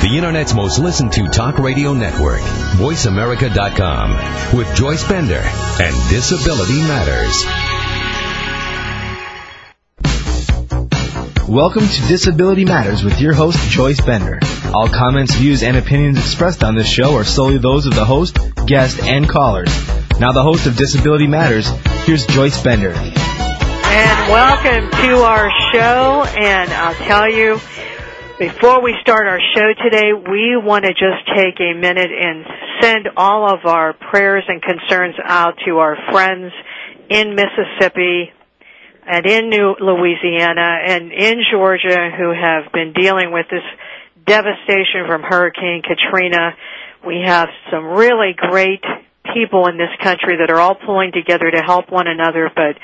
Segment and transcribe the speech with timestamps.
[0.00, 2.40] the Internet's most listened to talk radio network,
[2.78, 7.44] VoiceAmerica.com, with Joyce Bender and Disability Matters.
[11.48, 14.38] Welcome to Disability Matters with your host, Joyce Bender.
[14.72, 18.38] All comments, views, and opinions expressed on this show are solely those of the host,
[18.66, 19.70] guest, and callers.
[20.20, 21.68] Now, the host of Disability Matters,
[22.04, 22.92] here's Joyce Bender.
[22.92, 26.24] And welcome to our show.
[26.38, 27.58] And I'll tell you,
[28.38, 32.46] before we start our show today, we want to just take a minute and
[32.80, 36.52] send all of our prayers and concerns out to our friends
[37.10, 38.30] in Mississippi
[39.06, 43.64] and in New Louisiana and in Georgia who have been dealing with this
[44.24, 46.54] devastation from Hurricane Katrina.
[47.04, 48.84] We have some really great
[49.34, 52.78] people in this country that are all pulling together to help one another, but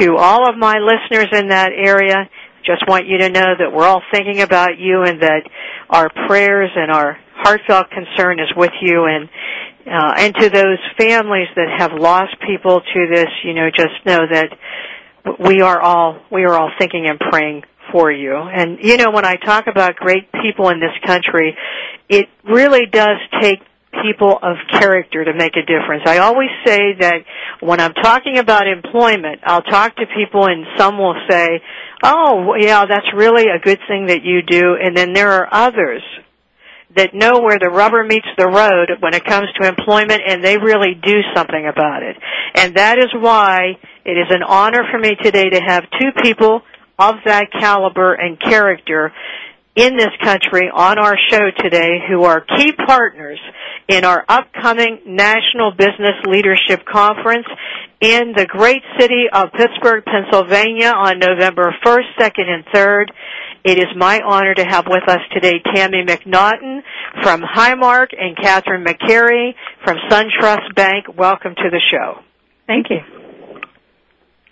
[0.00, 2.28] to all of my listeners in that area,
[2.66, 5.42] just want you to know that we're all thinking about you and that
[5.88, 9.28] our prayers and our heartfelt concern is with you and
[9.86, 14.26] uh, and to those families that have lost people to this, you know, just know
[14.28, 14.48] that
[15.38, 18.34] we are all we are all thinking and praying for you.
[18.34, 21.56] And you know, when I talk about great people in this country,
[22.08, 23.60] it really does take
[24.02, 26.02] people of character to make a difference.
[26.06, 27.24] I always say that
[27.60, 31.60] when I'm talking about employment, I'll talk to people and some will say,
[32.02, 34.76] oh, yeah, that's really a good thing that you do.
[34.80, 36.02] And then there are others
[36.96, 40.56] that know where the rubber meets the road when it comes to employment and they
[40.56, 42.16] really do something about it.
[42.54, 46.62] And that is why it is an honor for me today to have two people
[46.98, 49.12] of that caliber and character
[49.74, 53.38] in this country on our show today who are key partners
[53.88, 57.46] in our upcoming National Business Leadership Conference
[58.00, 63.06] in the great city of Pittsburgh, Pennsylvania on November 1st, 2nd, and 3rd.
[63.64, 66.82] It is my honor to have with us today Tammie McNaughton
[67.22, 71.06] from Highmark and Katherine McCary from SunTrust Bank.
[71.16, 72.20] Welcome to the show.
[72.66, 72.98] Thank you.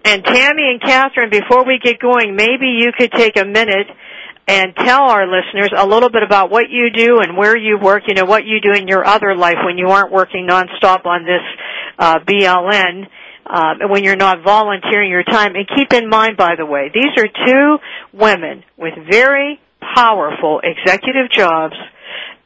[0.04, 3.86] And Tammie and Katherine, before we get going, maybe you could take a minute
[4.46, 8.02] and tell our listeners a little bit about what you do and where you work,
[8.06, 11.24] you know, what you do in your other life when you aren't working nonstop on
[11.24, 11.40] this
[11.98, 13.06] uh, BLN,
[13.46, 15.54] uh, when you're not volunteering your time.
[15.54, 17.78] And keep in mind, by the way, these are two
[18.12, 19.60] women with very
[19.94, 21.74] powerful executive jobs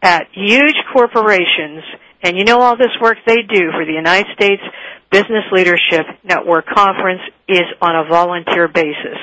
[0.03, 1.83] at huge corporations,
[2.23, 4.63] and you know all this work they do for the United States
[5.11, 9.17] Business Leadership Network Conference is on a volunteer basis.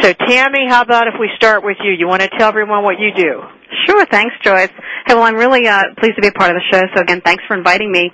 [0.00, 1.92] So Tammie, how about if we start with you?
[1.92, 3.42] You want to tell everyone what you do?
[3.86, 4.70] Sure, thanks Joyce.
[5.06, 7.20] Hey, well I'm really uh, pleased to be a part of the show, so again,
[7.20, 8.10] thanks for inviting me.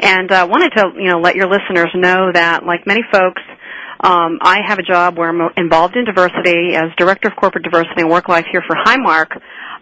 [0.00, 3.40] And uh, wanted to, you know, let your listeners know that, like many folks,
[4.00, 8.02] um, I have a job where I'm involved in diversity as Director of Corporate Diversity
[8.02, 9.28] and Work Life here for Highmark.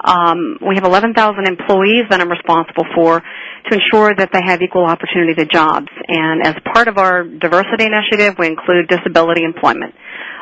[0.04, 4.84] Um, we have 11,000 employees that I'm responsible for to ensure that they have equal
[4.84, 5.88] opportunity to jobs.
[6.08, 9.94] And as part of our diversity initiative, we include disability employment.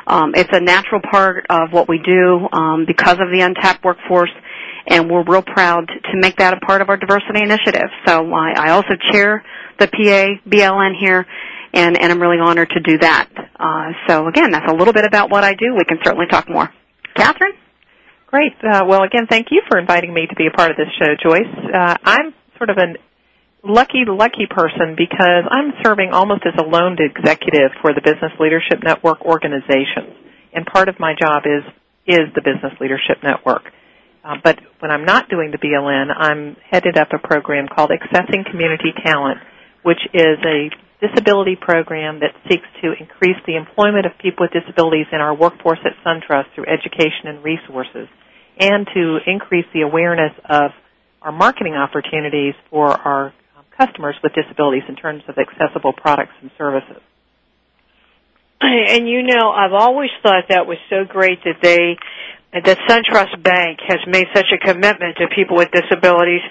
[0.06, 4.32] Um, it's a natural part of what we do um, because of the untapped workforce,
[4.88, 7.88] and we're real proud to make that a part of our diversity initiative.
[8.06, 9.44] So I, I also chair
[9.78, 11.26] the PA BLN here,
[11.74, 13.28] and, and I'm really honored to do that.
[13.58, 15.74] Uh, so again, that's a little bit about what I do.
[15.76, 16.70] We can certainly talk more.
[17.14, 17.52] Katherine?
[18.30, 18.54] Great.
[18.62, 21.18] Uh, well, again, thank you for inviting me to be a part of this show,
[21.20, 21.50] Joyce.
[21.74, 22.94] Uh, I'm sort of a
[23.66, 28.84] lucky, lucky person because I'm serving almost as a lone executive for the Business Leadership
[28.84, 30.14] Network organization,
[30.54, 31.66] and part of my job is
[32.06, 33.64] is the Business Leadership Network.
[34.24, 38.48] Uh, but when I'm not doing the BLN, I'm headed up a program called Accessing
[38.48, 39.38] Community Talent,
[39.82, 45.06] which is a disability program that seeks to increase the employment of people with disabilities
[45.12, 48.08] in our workforce at SunTrust through education and resources,
[48.58, 50.70] and to increase the awareness of
[51.22, 56.50] our marketing opportunities for our um, customers with disabilities in terms of accessible products and
[56.56, 57.00] services.
[58.62, 61.96] And you know, I've always thought that was so great that they,
[62.52, 66.42] that SunTrust Bank has made such a commitment to people with disabilities,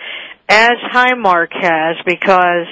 [0.48, 2.66] as Highmark has, because,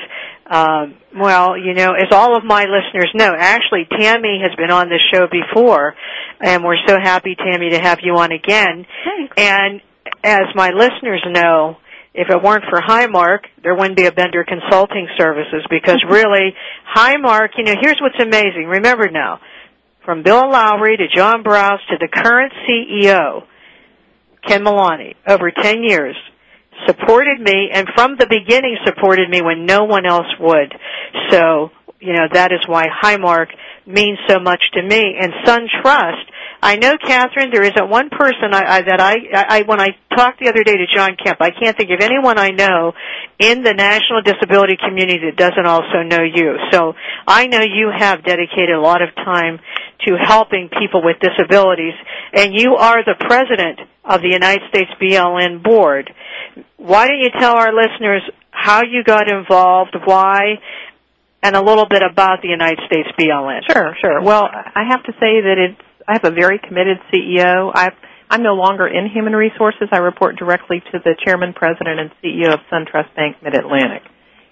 [0.49, 4.89] um, well, you know, as all of my listeners know, actually Tammie has been on
[4.89, 5.95] this show before,
[6.39, 8.85] and we're so happy, Tammie, to have you on again.
[9.03, 9.33] Thanks.
[9.37, 9.81] And
[10.23, 11.77] as my listeners know,
[12.13, 16.55] if it weren't for Highmark, there wouldn't be a Bender Consulting Services because really,
[16.95, 18.67] Highmark, you know, here's what's amazing.
[18.67, 19.39] Remember now,
[20.05, 23.43] from Bill Lowry to John Brouse to the current CEO,
[24.47, 26.15] Ken Melani, over 10 years,
[26.85, 30.73] supported me and from the beginning supported me when no one else would.
[31.31, 33.47] So, you know, that is why Highmark
[33.85, 35.15] means so much to me.
[35.19, 36.25] And SunTrust,
[36.61, 40.39] I know, Katherine, there isn't one person I, I, that I, I, when I talked
[40.39, 42.93] the other day to John Kemp, I can't think of anyone I know
[43.37, 46.57] in the national disability community that doesn't also know you.
[46.71, 46.93] So
[47.27, 49.59] I know you have dedicated a lot of time
[50.07, 51.93] to helping people with disabilities,
[52.33, 56.09] and you are the president of the United States BLN board.
[56.77, 60.57] Why don't you tell our listeners how you got involved, why,
[61.43, 63.61] and a little bit about the United States BLN.
[63.71, 64.21] Sure, sure.
[64.21, 67.71] Well, I have to say that it's I have a very committed CEO.
[67.75, 67.93] I've,
[68.29, 69.89] I'm no longer in human resources.
[69.91, 74.03] I report directly to the chairman, president, and CEO of SunTrust Bank Mid Atlantic,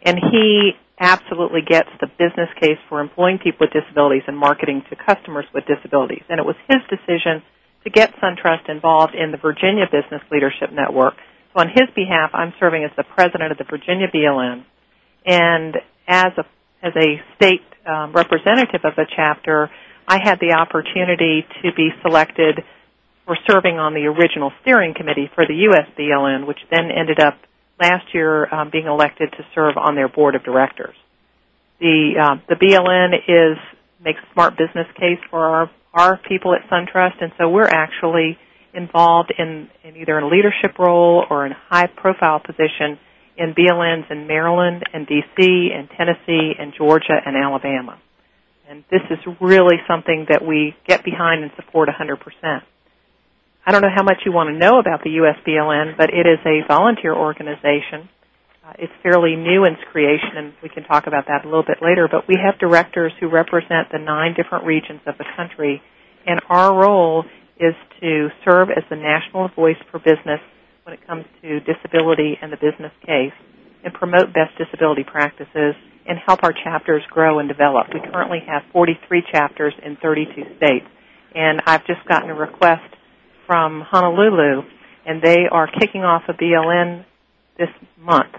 [0.04, 4.96] and he absolutely gets the business case for employing people with disabilities and marketing to
[4.96, 6.24] customers with disabilities.
[6.30, 7.44] And it was his decision
[7.84, 11.16] to get SunTrust involved in the Virginia Business Leadership Network.
[11.54, 14.64] So on his behalf, I'm serving as the president of the Virginia BLN,
[15.26, 15.76] and
[16.08, 16.44] as a
[16.84, 19.72] as a state um, representative of the chapter,
[20.08, 22.64] I had the opportunity to be selected
[23.26, 27.38] for serving on the original steering committee for the USBLN, which then ended up
[27.82, 30.96] last year um, being elected to serve on their board of directors.
[31.80, 33.58] The uh, the BLN is
[34.04, 38.38] makes smart business case for our our people at SunTrust, and so we're actually
[38.74, 43.00] involved in, in either a leadership role or in a high profile position
[43.38, 47.98] in BLNs in Maryland and DC and Tennessee and Georgia and Alabama.
[48.68, 52.18] And this is really something that we get behind and support 100%.
[53.66, 56.40] I don't know how much you want to know about the USBLN, but it is
[56.46, 58.10] a volunteer organization.
[58.66, 61.66] Uh, it's fairly new in its creation, and we can talk about that a little
[61.66, 62.08] bit later.
[62.10, 65.82] But we have directors who represent the nine different regions of the country,
[66.26, 67.26] and our role
[67.60, 70.42] is to serve as the national voice for business
[70.84, 73.34] when it comes to disability and the business case,
[73.84, 77.88] and promote best disability practices and help our chapters grow and develop.
[77.94, 80.86] We currently have 43 chapters in 32 states,
[81.34, 82.84] and I've just gotten a request
[83.48, 84.64] from Honolulu,
[85.06, 87.06] and they are kicking off a BLN
[87.58, 88.34] this month.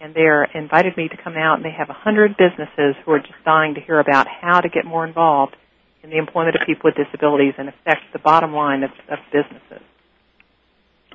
[0.00, 3.20] And they are invited me to come out, and they have 100 businesses who are
[3.20, 5.56] just dying to hear about how to get more involved
[6.02, 9.82] in the employment of people with disabilities and affect the bottom line of, of businesses.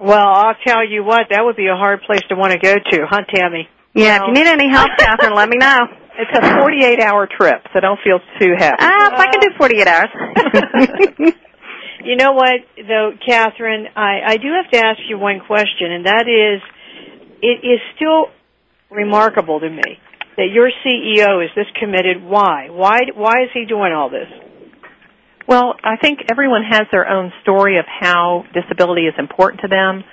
[0.01, 2.73] Well, I'll tell you what, that would be a hard place to want to go
[2.73, 3.67] to, huh, Tammie?
[3.93, 5.77] Yeah, well, if you need any help, Katherine, let me know.
[6.19, 8.75] It's a 48 hour trip, so don't feel too happy.
[8.81, 10.09] Ah, if I can do 48 hours.
[12.03, 16.05] you know what, though, Katherine, I, I do have to ask you one question, and
[16.05, 16.61] that is,
[17.41, 18.25] it is still
[18.91, 19.95] remarkable to me
[20.35, 22.21] that your CEO is this committed.
[22.21, 22.67] Why?
[22.69, 22.99] Why?
[23.15, 24.27] Why is he doing all this?
[25.47, 30.03] Well, I think everyone has their own story of how disability is important to them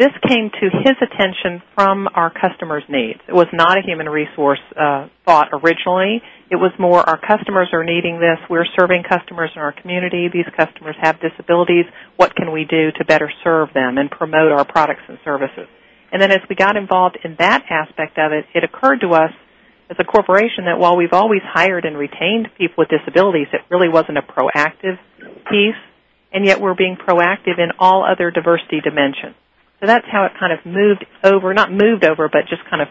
[0.00, 3.20] this came to his attention from our customers' needs.
[3.28, 6.22] It was not a human resource uh, thought originally.
[6.50, 8.38] It was more our customers are needing this.
[8.48, 10.28] We're serving customers in our community.
[10.32, 11.84] These customers have disabilities.
[12.16, 15.68] What can we do to better serve them and promote our products and services?
[16.10, 19.32] And then as we got involved in that aspect of it, it occurred to us
[19.90, 23.90] as a corporation that while we've always hired and retained people with disabilities, it really
[23.90, 24.96] wasn't a proactive
[25.50, 25.80] piece,
[26.32, 29.36] and yet we're being proactive in all other diversity dimensions.
[29.80, 32.88] So that's how it kind of moved over, not moved over, but just kind of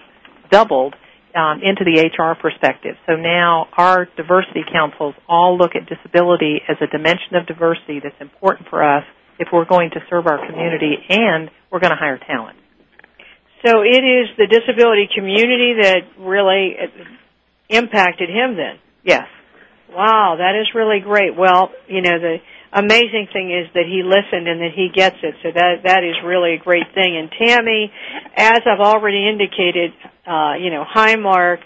[0.49, 0.95] doubled
[1.35, 2.95] um, into the HR perspective.
[3.05, 8.19] So now our diversity councils all look at disability as a dimension of diversity that's
[8.19, 9.03] important for us
[9.37, 12.57] if we're going to serve our community and we're going to hire talent.
[13.65, 16.75] So it is the disability community that really
[17.69, 18.79] impacted him then?
[19.03, 19.27] Yes.
[19.91, 21.35] Wow, that is really great.
[21.37, 22.37] Well, you know, the
[22.73, 25.35] amazing thing is that he listened and that he gets it.
[25.43, 27.17] So that that is really a great thing.
[27.17, 27.91] And Tammie,
[28.35, 29.93] as I've already indicated,
[30.27, 31.59] uh, you know, Highmark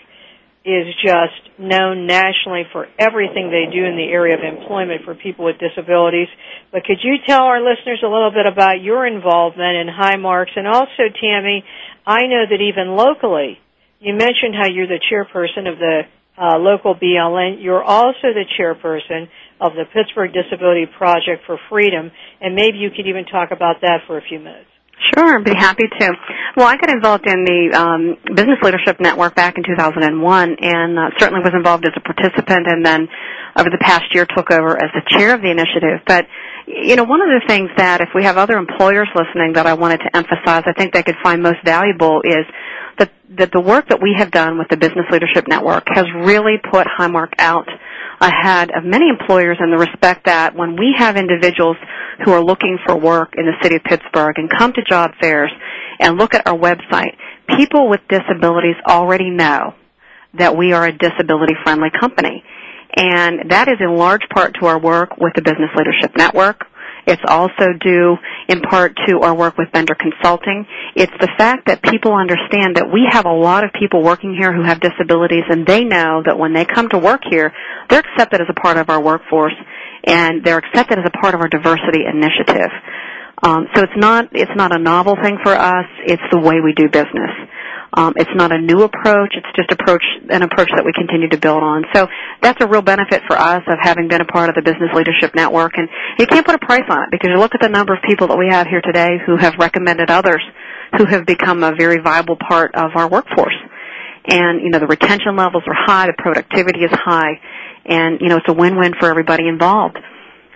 [0.66, 5.44] is just known nationally for everything they do in the area of employment for people
[5.44, 6.30] with disabilities.
[6.72, 10.56] But could you tell our listeners a little bit about your involvement in Highmarks?
[10.56, 11.66] And also, Tammie,
[12.08, 13.60] I know that even locally,
[14.00, 16.02] you mentioned how you're the chairperson of the
[16.38, 17.62] uh, local BLN.
[17.62, 19.28] You're also the chairperson
[19.64, 24.04] of the Pittsburgh Disability Project for Freedom, and maybe you could even talk about that
[24.06, 24.68] for a few minutes.
[25.16, 26.12] Sure, I'd be happy to.
[26.56, 30.04] Well, I got involved in the um, Business Leadership Network back in 2001,
[30.60, 33.08] and uh, certainly was involved as a participant, and then
[33.58, 36.04] over the past year took over as the chair of the initiative.
[36.06, 36.26] But
[36.68, 39.74] you know, one of the things that if we have other employers listening that I
[39.74, 42.46] wanted to emphasize, I think they could find most valuable is
[42.98, 46.58] that that the work that we have done with the Business Leadership Network has really
[46.72, 47.68] put Highmark out
[48.22, 51.76] ahead of many employers in the respect that when we have individuals
[52.24, 55.52] who are looking for work in the city of Pittsburgh and come to job fairs
[56.00, 57.18] and look at our website,
[57.58, 59.74] people with disabilities already know
[60.36, 62.44] that we are a disability friendly company.
[62.96, 66.66] And that is in large part to our work with the Business Leadership Network,
[67.06, 68.16] It's also due
[68.48, 70.66] in part to our work with Bender Consulting.
[70.96, 74.54] It's the fact that people understand that we have a lot of people working here
[74.54, 77.52] who have disabilities and they know that when they come to work here,
[77.90, 79.56] they're accepted as a part of our workforce
[80.06, 82.72] and they're accepted as a part of our diversity initiative.
[83.44, 85.86] Um, so it's not it's not a novel thing for us.
[86.06, 87.32] It's the way we do business.
[87.96, 89.34] Um, it's not a new approach.
[89.38, 91.86] It's just approach an approach that we continue to build on.
[91.94, 92.08] So
[92.42, 95.36] that's a real benefit for us of having been a part of the Business Leadership
[95.36, 95.78] Network.
[95.78, 98.02] And you can't put a price on it because you look at the number of
[98.02, 100.42] people that we have here today who have recommended others
[100.98, 103.56] who have become a very viable part of our workforce.
[104.26, 107.42] And you know the retention levels are high, the productivity is high,
[107.86, 109.98] and you know it's a win-win for everybody involved.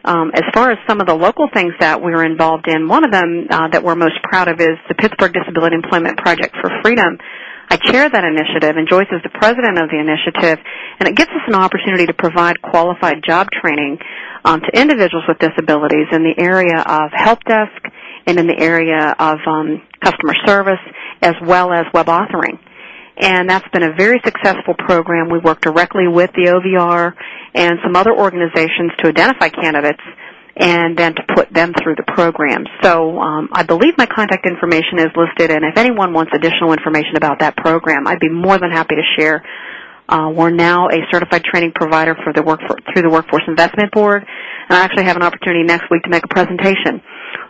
[0.07, 3.11] Um, as far as some of the local things that we're involved in, one of
[3.11, 7.19] them uh, that we're most proud of is the Pittsburgh Disability Employment Project for Freedom.
[7.67, 10.63] I chair that initiative, and Joyce is the president of the initiative,
[11.03, 13.99] and it gives us an opportunity to provide qualified job training
[14.45, 17.75] um, to individuals with disabilities in the area of help desk
[18.25, 20.79] and in the area of um, customer service,
[21.21, 22.55] as well as web authoring
[23.19, 25.29] and that's been a very successful program.
[25.29, 27.13] We work directly with the OVR
[27.55, 30.01] and some other organizations to identify candidates
[30.59, 32.65] and then to put them through the program.
[32.81, 37.15] So um, I believe my contact information is listed, and if anyone wants additional information
[37.15, 39.43] about that program, I'd be more than happy to share.
[40.09, 42.61] Uh, we're now a certified training provider for the work
[42.93, 46.23] through the Workforce Investment Board, and I actually have an opportunity next week to make
[46.23, 47.01] a presentation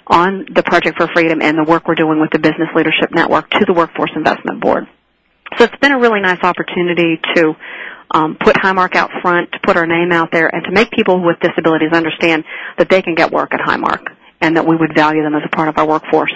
[0.07, 3.50] on the Project for Freedom and the work we're doing with the Business Leadership Network
[3.51, 4.88] to the Workforce Investment Board.
[5.58, 7.56] So it's been a really nice opportunity to
[8.12, 11.24] um, put Highmark out front, to put our name out there, and to make people
[11.24, 12.44] with disabilities understand
[12.78, 14.04] that they can get work at Highmark
[14.40, 16.34] and that we would value them as a part of our workforce.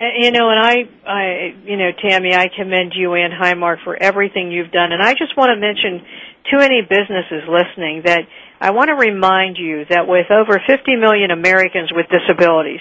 [0.00, 0.74] You know, and I,
[1.06, 4.92] I, you know, Tammie, I commend you and Highmark for everything you've done.
[4.92, 6.06] And I just want to mention
[6.52, 8.20] to any businesses listening that
[8.60, 12.80] I want to remind you that with over 50 million Americans with disabilities,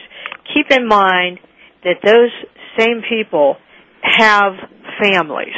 [0.53, 1.39] keep in mind
[1.83, 2.31] that those
[2.77, 3.57] same people
[4.01, 4.53] have
[5.01, 5.55] families.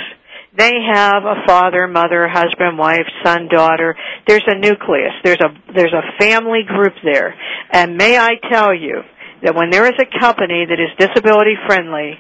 [0.58, 3.96] They have a father, mother, husband, wife, son, daughter.
[4.28, 5.14] There's a nucleus.
[5.24, 7.36] There's a there's a family group there.
[7.72, 9.02] And may I tell you
[9.44, 12.20] that when there is a company that is disability friendly,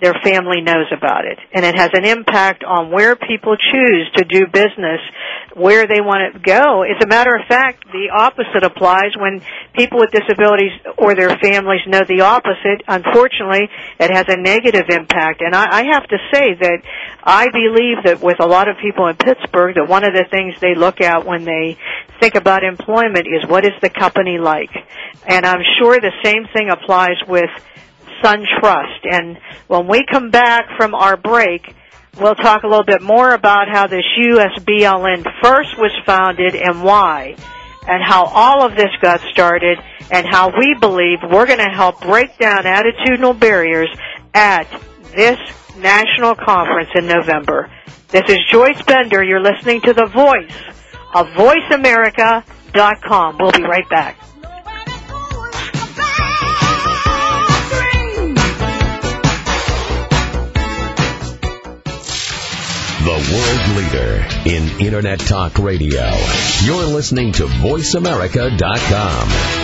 [0.00, 1.38] their family knows about it.
[1.52, 5.00] And it has an impact on where people choose to do business,
[5.54, 6.82] where they want to go.
[6.82, 9.40] As a matter of fact, the opposite applies when
[9.72, 12.82] people with disabilities or their families know the opposite.
[12.88, 13.70] Unfortunately,
[14.00, 15.40] it has a negative impact.
[15.42, 16.82] And I, I have to say that
[17.22, 20.54] I believe that with a lot of people in Pittsburgh, that one of the things
[20.60, 21.78] they look at when they
[22.18, 24.70] think about employment is what is the company like.
[25.26, 27.50] And I'm sure the same thing applies with
[28.24, 29.04] SunTrust.
[29.04, 29.38] And
[29.68, 31.74] when we come back from our break,
[32.18, 37.36] we'll talk a little bit more about how this USBLN first was founded and why,
[37.86, 39.78] and how all of this got started,
[40.10, 43.90] and how we believe we're going to help break down attitudinal barriers
[44.32, 44.66] at
[45.14, 45.38] this
[45.76, 47.70] national conference in November.
[48.08, 49.22] This is Joyce Bender.
[49.24, 50.56] You're listening to the voice
[51.14, 53.36] of VoiceAmerica.com.
[53.38, 54.18] We'll be right back.
[63.04, 66.10] The world leader in Internet Talk Radio.
[66.62, 69.63] You're listening to VoiceAmerica.com.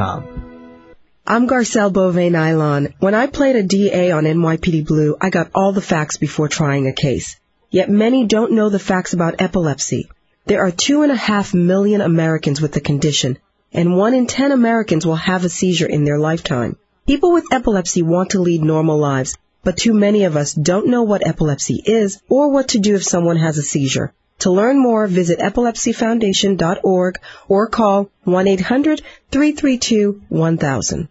[1.27, 2.93] I'm Garcelle Beauvais Nilon.
[2.99, 6.87] When I played a DA on NYPD Blue, I got all the facts before trying
[6.87, 7.39] a case.
[7.69, 10.09] Yet many don't know the facts about epilepsy.
[10.47, 13.37] There are two and a half million Americans with the condition,
[13.71, 16.77] and one in ten Americans will have a seizure in their lifetime.
[17.05, 21.03] People with epilepsy want to lead normal lives, but too many of us don't know
[21.03, 24.13] what epilepsy is or what to do if someone has a seizure.
[24.41, 31.07] To learn more, visit epilepsyfoundation.org or call 1-800-332-1000.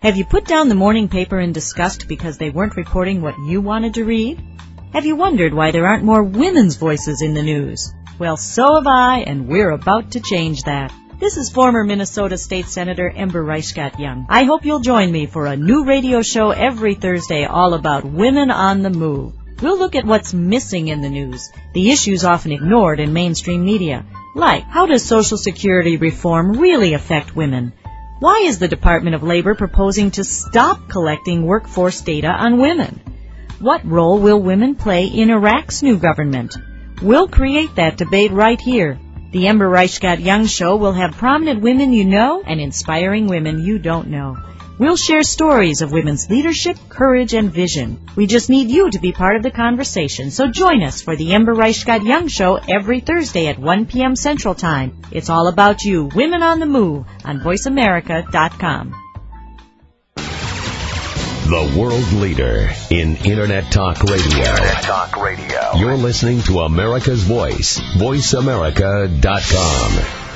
[0.00, 3.60] Have you put down the morning paper in disgust because they weren't reporting what you
[3.60, 4.42] wanted to read?
[4.94, 7.92] Have you wondered why there aren't more women's voices in the news?
[8.18, 10.90] Well, so have I, and we're about to change that.
[11.18, 14.24] This is former Minnesota State Senator Ember Reichgott Junge.
[14.30, 18.50] I hope you'll join me for a new radio show every Thursday all about women
[18.50, 19.34] on the move.
[19.62, 24.04] We'll look at what's missing in the news, the issues often ignored in mainstream media,
[24.34, 27.72] like how does Social Security reform really affect women?
[28.20, 33.00] Why is the Department of Labor proposing to stop collecting workforce data on women?
[33.58, 36.56] What role will women play in Iraq's new government?
[37.02, 38.98] We'll create that debate right here
[39.32, 43.78] the Ember Reichgott Junge Show will have prominent women you know and inspiring women you
[43.78, 44.36] don't know.
[44.80, 48.00] We'll share stories of women's leadership, courage, and vision.
[48.16, 51.34] We just need you to be part of the conversation, so join us for the
[51.34, 54.16] Ember Reichgott Junge Show every Thursday at 1 p.m.
[54.16, 55.02] Central Time.
[55.12, 58.94] It's all about you, Women on the Move, on VoiceAmerica.com.
[60.14, 64.38] The world leader in Internet Talk Radio.
[64.38, 65.72] Internet Talk Radio.
[65.76, 70.29] You're listening to America's Voice, voiceamerica.com.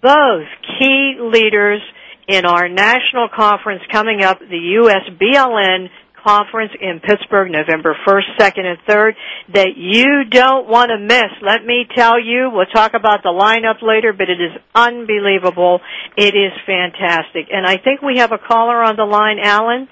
[0.03, 0.45] both
[0.79, 1.81] key leaders
[2.29, 5.89] in our national conference coming up, the USBLN
[6.25, 9.13] conference in Pittsburgh, November 1st, 2nd, and 3rd,
[9.55, 11.31] that you don't want to miss.
[11.43, 15.81] Let me tell you, we'll talk about the lineup later, but it is unbelievable.
[16.17, 17.47] It is fantastic.
[17.51, 19.89] And I think we have a caller on the line, Alan.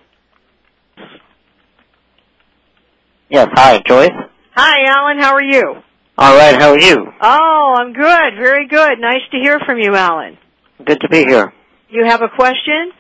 [3.29, 4.11] Yes, hi, Joyce.
[4.57, 5.19] Hi, Alan.
[5.21, 5.83] How are you?
[6.19, 7.07] All right, how are you?
[7.23, 8.35] Oh, I'm good.
[8.39, 8.99] Very good.
[8.99, 10.37] Nice to hear from you, Alan.
[10.85, 11.53] Good to be here.
[11.89, 12.93] You have a question?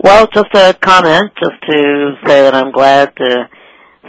[0.00, 3.48] Well, just a comment, just to say that I'm glad to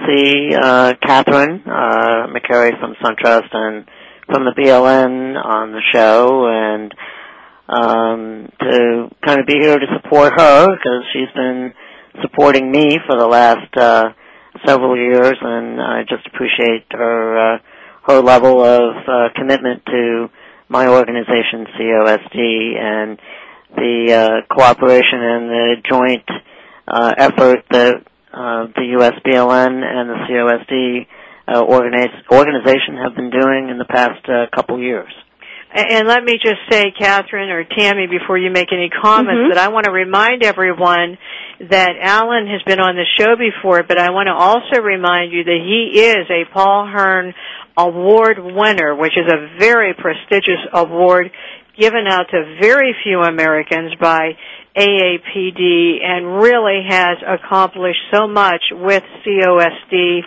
[0.06, 3.90] see uh, Katherine uh, McCary from SunTrust and
[4.28, 6.94] from the BLN on the show, and
[7.68, 11.74] um, to kind of be here to support her because she's been
[12.22, 14.10] supporting me for the last uh,
[14.68, 17.58] several years, and I just appreciate her uh,
[18.06, 20.28] her level of uh, commitment to
[20.68, 23.20] my organization, COSD, and
[23.76, 26.26] the uh, cooperation and the joint
[26.88, 27.96] uh, effort that
[28.34, 31.08] uh, the USBLN and the COSD
[31.48, 35.12] uh, organiz- organization have been doing in the past uh, couple years.
[35.72, 39.54] And let me just say, Katherine or Tammie, before you make any comments, Mhm.
[39.54, 41.20] that I want to remind everyone
[41.60, 45.44] that Alan has been on the show before, but I want to also remind you
[45.44, 47.36] that he is a Paul Hearne
[47.78, 51.30] Award winner, which is a very prestigious award
[51.80, 54.38] given out to very few Americans by
[54.76, 60.22] AAPD and really has accomplished so much with COSD.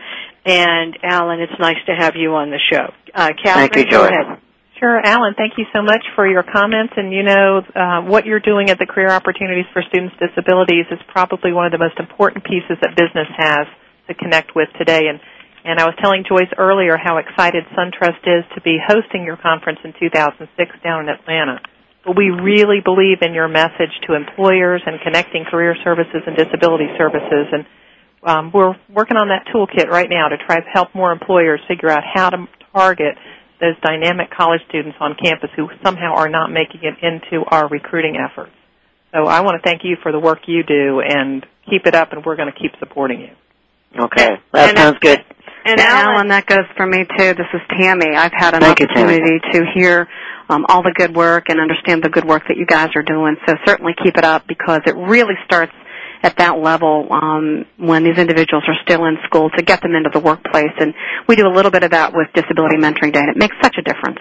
[0.45, 2.93] And Alan, it's nice to have you on the show.
[3.15, 4.11] Uh, Katherine, Thank you, go Joyce.
[4.11, 4.39] ahead.
[4.81, 6.95] Sure, Alan, thank you so much for your comments.
[6.97, 10.87] And you know, uh, what you're doing at the Career Opportunities for Students with Disabilities
[10.91, 13.69] is probably one of the most important pieces that business has
[14.09, 15.07] to connect with today.
[15.07, 15.21] And,
[15.65, 19.79] and I was telling Joyce earlier how excited SunTrust is to be hosting your conference
[19.85, 20.51] in 2006
[20.83, 21.61] down in Atlanta.
[22.05, 26.89] But we really believe in your message to employers and connecting career services and disability
[26.99, 27.47] services.
[27.53, 27.65] And
[28.25, 31.91] um, we're working on that toolkit right now to try to help more employers figure
[31.91, 33.15] out how to target
[33.61, 38.17] those dynamic college students on campus who somehow are not making it into our recruiting
[38.19, 38.51] efforts.
[39.15, 42.13] So I want to thank you for the work you do and keep it up
[42.13, 43.31] and we're going to keep supporting you.
[44.05, 45.23] Okay, that And- sounds good.
[45.65, 47.35] And Yeah, Alan, Alan, that goes for me too.
[47.35, 48.17] This is Tammie.
[48.17, 50.09] I've had an Thank you, opportunity to hear
[50.49, 53.37] um, all the good work and understand the good work that you guys are doing.
[53.47, 55.73] So certainly keep it up because it really starts
[56.23, 60.11] at that level um, when these individuals are still in school to get them into
[60.13, 60.75] the workplace.
[60.79, 60.95] And
[61.29, 63.77] we do a little bit of that with Disability Mentoring Day, and it makes such
[63.79, 64.19] a difference.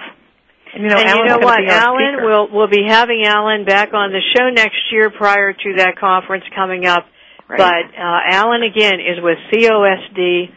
[0.73, 2.25] And you know, and you know what, Alan, speaker.
[2.25, 6.45] we'll we'll be having Alan back on the show next year prior to that conference
[6.55, 7.05] coming up.
[7.47, 7.57] Right.
[7.59, 10.47] But uh, Alan again is with COSD,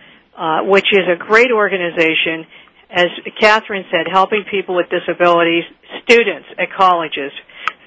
[0.64, 2.46] which is a great organization.
[2.90, 3.06] As
[3.40, 5.64] Katherine said, helping people with disabilities,
[6.04, 7.32] students at colleges,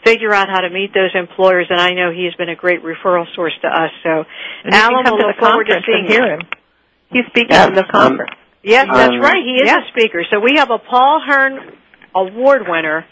[0.04, 1.68] figure out how to meet those employers.
[1.70, 3.92] And I know he's been a great referral source to us.
[4.04, 4.24] So,
[4.66, 6.34] And Alan, can come we'll to look the forward to seeing and hear you.
[6.34, 6.42] him.
[7.10, 8.32] He's speaking Yes, at the um, conference.
[8.64, 9.44] Yes, that's Um, right.
[9.46, 9.80] He is yeah.
[9.80, 10.24] a speaker.
[10.30, 11.60] So we have a Paul Hearne
[12.16, 13.06] Award winner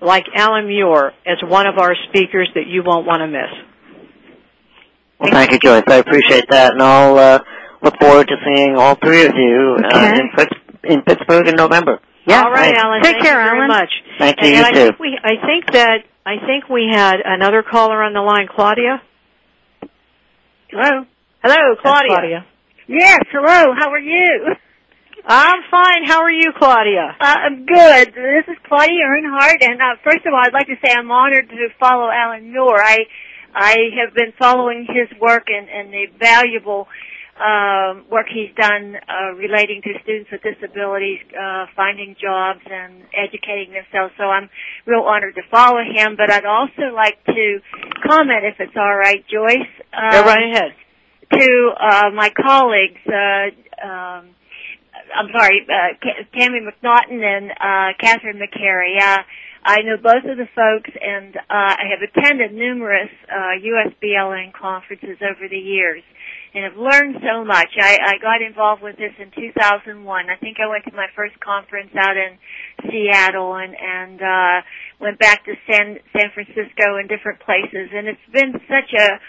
[0.00, 3.52] like Alan Muir as one of our speakers that you won't want to miss.
[5.18, 5.82] Well, thank you, Joyce.
[5.88, 7.38] I appreciate that, and I'll uh,
[7.82, 10.20] look forward to seeing all three of you uh, Okay.
[10.84, 12.00] in, in Pittsburgh in November.
[12.26, 12.42] Yeah.
[12.44, 12.80] All right, Thanks.
[12.82, 13.02] Alan.
[13.02, 13.68] Take thank care, you very Alan.
[13.68, 13.90] much.
[14.18, 14.48] Thank you.
[14.48, 14.80] And, you and too.
[14.80, 18.48] I think we, I think that, I think we had another caller on the line,
[18.54, 19.00] Claudia.
[20.70, 21.04] Hello.
[21.42, 22.08] Hello, Claudia.
[22.10, 22.46] Claudia.
[22.86, 23.20] Yes.
[23.32, 23.72] Hello.
[23.78, 24.54] How are you?
[25.24, 26.04] I'm fine.
[26.06, 27.16] How are you, Claudia?
[27.20, 28.08] Uh, I'm good.
[28.14, 31.48] This is Claudia Earnhardt, and uh, first of all, I'd like to say I'm honored
[31.48, 32.76] to follow Alan Muir.
[32.82, 32.98] I
[33.54, 36.86] I have been following his work and, and the valuable
[37.38, 43.72] um, work he's done uh, relating to students with disabilities, uh, finding jobs and educating
[43.72, 44.12] themselves.
[44.18, 44.50] So I'm
[44.86, 46.16] real honored to follow him.
[46.16, 47.58] But I'd also like to
[48.06, 49.70] comment, if it's all right, Joyce.
[49.94, 50.72] Um, Go right ahead.
[51.32, 54.34] to uh, my colleagues, uh, um,
[55.14, 55.96] I'm sorry, uh,
[56.34, 59.00] Tammie McNaughton and uh, Katherine McCary.
[59.00, 59.22] Uh,
[59.64, 65.18] I know both of the folks, and uh, I have attended numerous uh, USBLN conferences
[65.20, 66.02] over the years,
[66.54, 67.68] and have learned so much.
[67.80, 70.30] I, I got involved with this in 2001.
[70.30, 72.38] I think I went to my first conference out in
[72.90, 74.60] Seattle, and and uh,
[75.00, 79.20] went back to San San Francisco and different places, and it's been such a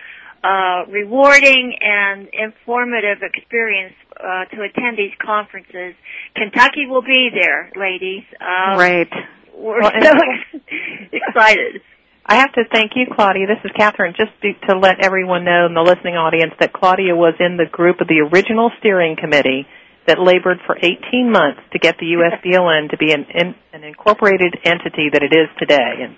[0.42, 5.96] uh, rewarding and informative experience uh, to attend these conferences.
[6.36, 8.24] Kentucky will be there, ladies.
[8.40, 9.12] Um, Great.
[9.54, 10.12] We're Well, so
[11.12, 11.82] excited.
[12.30, 13.48] I have to thank you, Claudia.
[13.48, 14.14] This is Katherine.
[14.14, 14.30] Just
[14.70, 18.08] to, let everyone know in the listening audience that Claudia was in the group of
[18.08, 19.66] the original steering committee
[20.06, 24.54] that labored for 18 months to get the USBLN to be an, in, an incorporated
[24.64, 26.06] entity that it is today.
[26.06, 26.14] And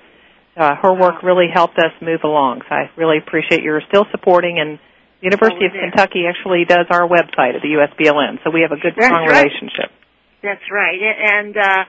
[0.59, 2.67] uh, her work really helped us move along.
[2.67, 4.59] So I really appreciate your still supporting.
[4.59, 4.83] And
[5.23, 5.79] the University of Oh.
[5.79, 9.31] Kentucky actually does our website at the USBLN, so we have a good, That's strong
[9.31, 9.47] right.
[9.47, 9.95] relationship.
[10.43, 10.99] That's right.
[10.99, 11.85] And uh,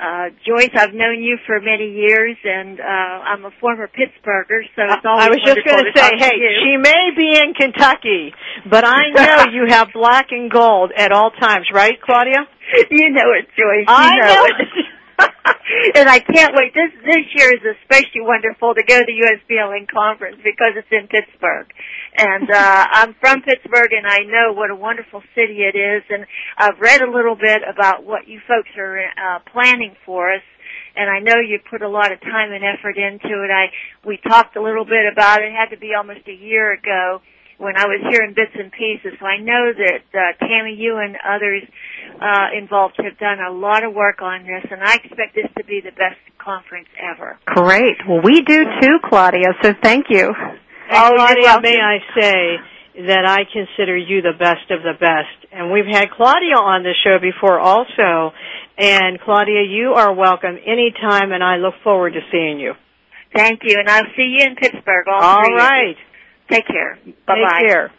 [0.00, 4.88] uh, Joyce, I've known you for many years, and uh, I'm a former Pittsburgher, so
[4.88, 8.32] it's always I was just going to say, hey, to she may be in Kentucky,
[8.64, 12.48] but I know you have black and gold at all times, right, Claudia?
[12.90, 13.84] you know it, Joyce.
[13.84, 14.86] You I know, know it.
[15.96, 16.72] and I can't wait.
[16.72, 21.08] This this year is especially wonderful to go to the USBLN conference because it's in
[21.08, 21.68] Pittsburgh.
[22.16, 26.26] And uh I'm from Pittsburgh and I know what a wonderful city it is and
[26.58, 30.42] I've read a little bit about what you folks are uh planning for us
[30.96, 33.50] and I know you put a lot of time and effort into it.
[33.50, 33.70] I
[34.06, 35.46] we talked a little bit about it.
[35.46, 37.20] It had to be almost a year ago
[37.58, 39.18] when I was hearing bits and pieces.
[39.20, 41.62] So I know that uh, Tammie, you and others
[42.20, 45.64] uh, involved have done a lot of work on this, and I expect this to
[45.64, 47.38] be the best conference ever.
[47.44, 47.98] Great.
[48.08, 49.52] Well, we do too, Claudia.
[49.62, 50.32] So thank you.
[50.92, 52.56] Oh, Claudia, may I say
[53.06, 55.52] that I consider you the best of the best.
[55.52, 58.34] And we've had Claudia on the show before also.
[58.76, 62.74] And Claudia, you are welcome anytime, and I look forward to seeing you.
[63.34, 65.06] Thank you, and I'll see you in Pittsburgh.
[65.06, 65.64] All, All three of you.
[65.64, 65.96] right.
[66.50, 66.98] Take care.
[67.04, 67.58] Bye bye.
[67.60, 67.92] Take care.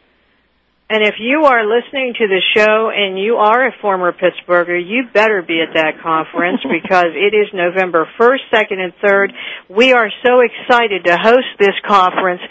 [0.91, 5.03] And if you are listening to the show and you are a former Pittsburgher, you
[5.13, 9.29] better be at that conference because it is November 1st, 2nd, and 3rd.
[9.69, 12.41] We are so excited to host this conference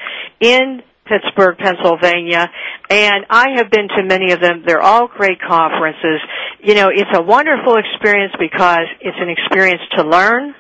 [0.40, 2.48] in Pittsburgh, Pennsylvania,
[2.88, 4.62] and I have been to many of them.
[4.64, 6.20] They're all great conferences.
[6.62, 10.55] You know, it's a wonderful experience because it's an experience to learn,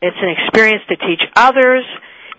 [0.00, 1.82] it's an experience to teach others,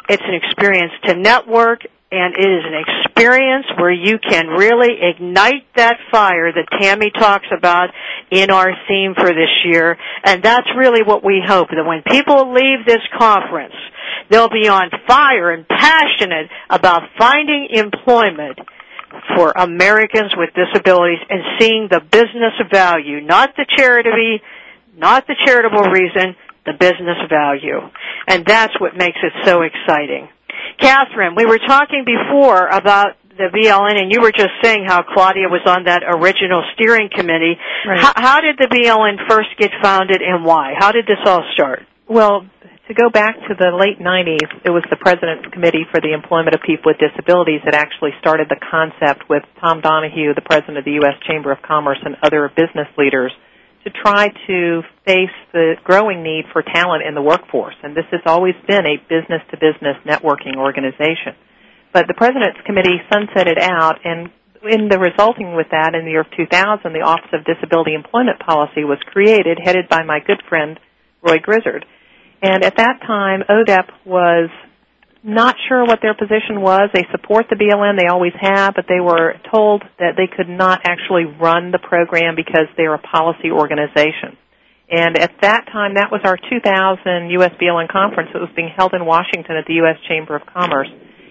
[0.08, 1.82] it's an experience to network,
[2.12, 7.48] and it is an experience where you can really ignite that fire that Tammie talks
[7.56, 7.90] about
[8.30, 9.98] in our theme for this year.
[10.26, 13.76] And that's really what we hope, that when people leave this conference,
[14.30, 18.60] they'll be on fire and passionate about finding employment
[19.36, 24.42] for Americans with disabilities and seeing the business value, not the charity,
[24.98, 27.80] not the charitable reason, the business value.
[28.28, 30.30] And that's what makes it so exciting.
[30.80, 35.48] Katherine, we were talking before about the BLN, and you were just saying how Claudia
[35.48, 37.56] was on that original steering committee.
[37.88, 38.00] Right.
[38.00, 40.74] How, how did the BLN first get founded, and why?
[40.78, 41.84] How did this all start?
[42.08, 42.46] Well,
[42.88, 46.54] to go back to the late 90s, it was the President's Committee for the Employment
[46.54, 50.84] of People with Disabilities that actually started the concept with Tom Donohue, the President of
[50.84, 51.16] the U.S.
[51.24, 53.32] Chamber of Commerce, and other business leaders
[53.84, 57.76] to try to face the growing need for talent in the workforce.
[57.84, 61.34] And this has always been a business-to-business networking organization.
[61.94, 64.30] But the President's Committee sunsetted out, and
[64.64, 68.40] in the resulting with that, in the year of 2000, the Office of Disability Employment
[68.40, 70.80] Policy was created, headed by my good friend
[71.22, 71.86] Roy Grizzard.
[72.42, 74.50] And at that time, ODEP was
[75.24, 76.90] not sure what their position was.
[76.94, 80.82] They support the BLN, they always have, but they were told that they could not
[80.84, 84.38] actually run the program because they're a policy organization.
[84.90, 87.52] And at that time, that was our 2000 U.S.
[87.62, 89.96] BLN conference that was being held in Washington at the U.S.
[90.10, 90.90] Chamber of Commerce.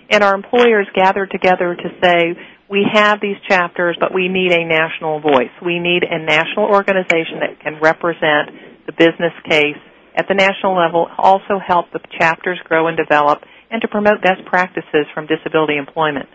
[0.08, 2.34] And our employers gathered together to say,
[2.70, 5.52] we have these chapters, but we need a national voice.
[5.60, 9.76] We need a national organization that can represent the business case
[10.16, 14.44] at the national level, also help the chapters grow and develop, and to promote best
[14.46, 16.28] practices from disability employment.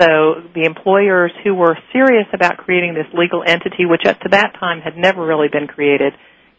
[0.00, 4.54] So the employers who were serious about creating this legal entity, which up to that
[4.58, 6.14] time had never really been created,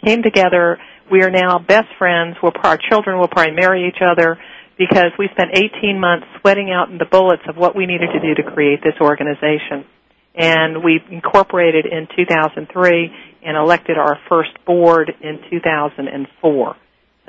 [0.06, 0.78] came together.
[1.12, 2.38] We are now best friends.
[2.41, 4.38] We'll, our children will probably marry each other
[4.78, 8.36] because we spent 18 months sweating out the bullets of what we needed to do
[8.41, 9.86] to create this organization.
[10.34, 13.12] And we incorporated in 2003
[13.44, 16.76] and elected our first board in 2004.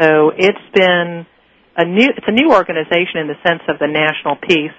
[0.01, 1.27] So it's been
[1.77, 4.77] a new, it's a new organization in the sense of the national piece.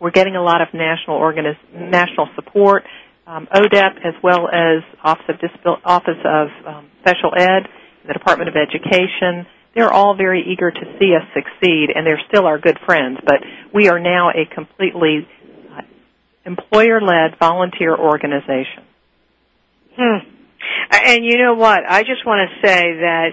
[0.00, 2.84] We're getting a lot of national organiz- national support,
[3.26, 7.68] um, ODEP as well as Office of, Disability, Office of um, Special Ed,
[8.06, 9.46] the Department of Education.
[9.74, 13.18] They're all very eager to see us succeed, and they're still our good friends.
[13.24, 13.40] But
[13.74, 15.26] we are now a completely
[15.70, 15.82] uh,
[16.44, 18.84] employer-led volunteer organization.
[19.96, 20.28] Hmm.
[20.90, 21.80] And you know what?
[21.88, 23.30] I just want to say that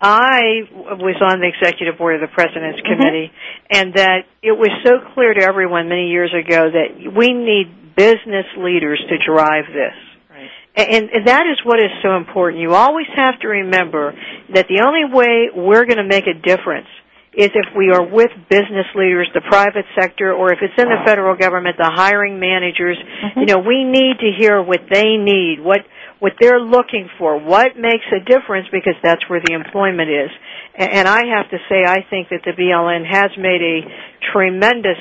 [0.00, 0.68] I
[1.00, 3.00] was on the executive board of the President's Mm-hmm.
[3.00, 3.32] Committee,
[3.70, 8.46] and that it was so clear to everyone many years ago that we need business
[8.58, 9.96] leaders to drive this.
[10.30, 10.50] Right.
[10.76, 12.60] And, and that is what is so important.
[12.60, 14.12] You always have to remember
[14.52, 16.88] that the only way we're going to make a difference
[17.36, 21.04] is if we are with business leaders, the private sector, or if it's in the
[21.04, 22.96] federal government, the hiring managers.
[22.96, 23.40] Mm-hmm.
[23.40, 25.80] You know, we need to hear what they need, what
[26.18, 30.30] what they're looking for, what makes a difference, because that's where the employment is.
[30.74, 33.84] And, and I have to say, I think that the BLN has made a
[34.32, 34.96] tremendous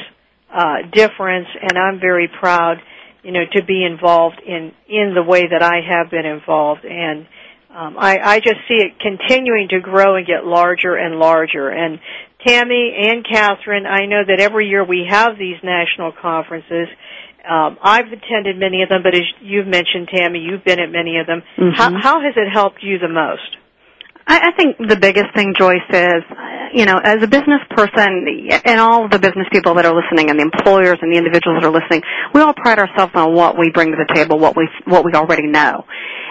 [0.54, 2.84] uh, difference, and I'm very proud,
[3.24, 7.28] you know, to be involved in in the way that I have been involved and.
[7.76, 11.68] Um, I, I just see it continuing to grow and get larger and larger.
[11.70, 12.00] And
[12.46, 16.88] Tammie and Katherine, I know that every year we have these national conferences.
[17.44, 21.20] Um, I've attended many of them, but as you've mentioned, Tammie, you've been at many
[21.20, 21.44] of them.
[21.58, 21.76] Mhm.
[21.76, 23.58] How, how has it helped you the most?
[24.26, 26.24] I, I think the biggest thing, Joyce, is,
[26.74, 28.26] you know, as a business person,
[28.66, 31.62] and all of the business people that are listening, and the employers and the individuals
[31.62, 32.02] that are listening,
[32.34, 35.14] we all pride ourselves on what we bring to the table, what we what we
[35.14, 35.86] already know.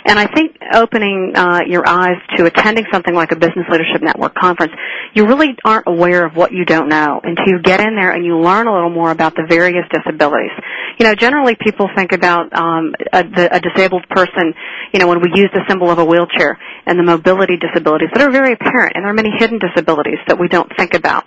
[0.07, 4.35] And I think opening uh, your eyes to attending something like a Business Leadership Network
[4.35, 4.73] conference,
[5.15, 8.25] you really aren't aware of what you don't know until you get in there and
[8.25, 10.53] you learn a little more about the various disabilities.
[10.99, 14.53] You know, generally people think about um, a, the, a disabled person,
[14.93, 18.23] you know, when we use the symbol of a wheelchair and the mobility disabilities that
[18.23, 21.25] are very apparent, and there are many hidden disabilities that we don't think about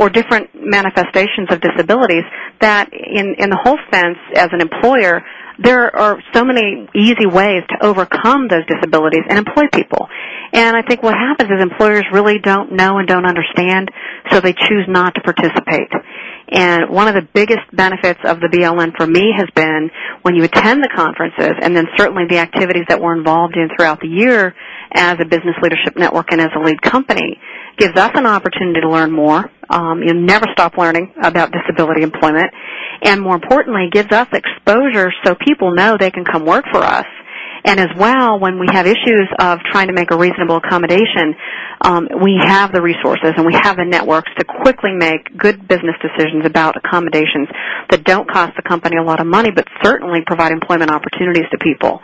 [0.00, 2.24] or different manifestations of disabilities
[2.60, 5.20] that in, in the whole sense as an employer
[5.62, 10.08] there are so many easy ways to overcome those disabilities and employ people.
[10.54, 13.90] And I think what happens is employers really don't know and don't understand,
[14.30, 15.92] so they choose not to participate.
[16.48, 19.90] And one of the biggest benefits of the BLN for me has been
[20.22, 24.00] when you attend the conferences and then certainly the activities that we're involved in throughout
[24.00, 24.54] the year
[24.92, 27.38] as a business leadership network and as a lead company
[27.80, 29.50] gives us an opportunity to learn more.
[29.70, 32.52] Um, you never stop learning about disability employment.
[33.02, 37.06] And more importantly, gives us exposure so people know they can come work for us.
[37.64, 41.34] And as well, when we have issues of trying to make a reasonable accommodation,
[41.82, 45.96] um, we have the resources and we have the networks to quickly make good business
[46.00, 47.48] decisions about accommodations
[47.90, 51.58] that don't cost the company a lot of money, but certainly provide employment opportunities to
[51.58, 52.00] people.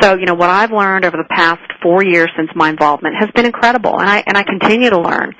[0.00, 3.30] So, you know, what I've learned over the past four years since my involvement has
[3.34, 5.34] been incredible, and I and I continue to learn.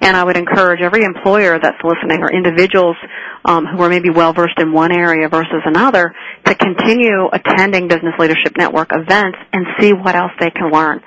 [0.00, 2.96] And I would encourage every employer that's listening or individuals
[3.44, 6.12] um, who are maybe well versed in one area versus another
[6.44, 11.00] to continue attending Business Leadership Network events and see what else they can learn.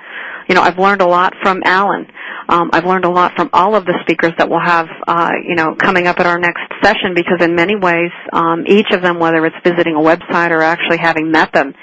[0.48, 2.06] You know, I've learned a lot from Alan.
[2.48, 5.54] Um, I've learned a lot from all of the speakers that we'll have, uh, you
[5.54, 9.18] know, coming up at our next session because in many ways, um, each of them,
[9.18, 11.74] whether it's visiting a website or actually having met them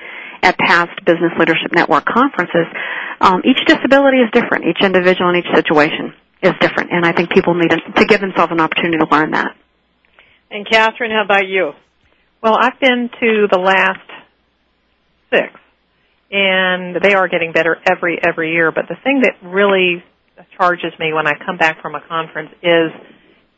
[0.45, 2.69] at past Business Leadership Network conferences,
[3.19, 4.65] um, each disability is different.
[4.65, 8.51] Each individual and each situation is different, and I think people need to give themselves
[8.53, 9.57] an opportunity to learn that.
[10.51, 11.73] And Katherine, how about you?
[12.43, 14.05] Well, I've been to the last
[15.33, 15.49] six,
[16.29, 18.71] and they are getting better every every year.
[18.71, 20.03] But the thing that really
[20.57, 22.91] charges me when I come back from a conference is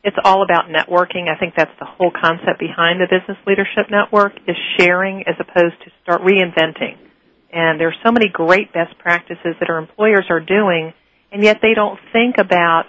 [0.08, 1.28] it's all about networking.
[1.28, 5.76] I think that's the whole concept behind the Business Leadership Network is sharing as opposed
[5.84, 6.96] to start reinventing.
[7.52, 10.94] And there are so many great best practices that our employers are doing,
[11.34, 12.86] and yet they don't think about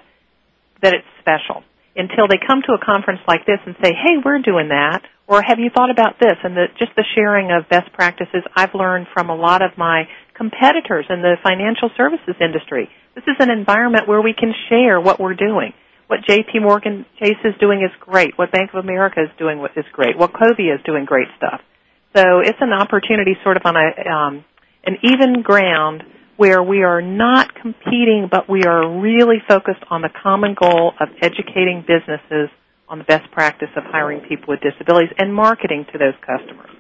[0.81, 4.39] that it's special until they come to a conference like this and say, "Hey, we're
[4.39, 7.93] doing that," or "Have you thought about this?" And the, just the sharing of best
[7.93, 12.89] practices I've learned from a lot of my competitors in the financial services industry.
[13.17, 15.75] This is an environment where we can share what we're doing.
[16.09, 18.37] What JP Morgan Chase is doing is great.
[18.37, 20.19] What Bank of America is doing is great.
[20.19, 21.61] What Wachovia is doing great stuff.
[22.17, 24.45] So it's an opportunity sort of on a, um,
[24.85, 26.03] an even ground
[26.39, 31.09] where we are not competing, but we are really focused on the common goal of
[31.21, 32.49] educating businesses
[32.89, 36.71] on the best practice of hiring people with disabilities and marketing to those customers.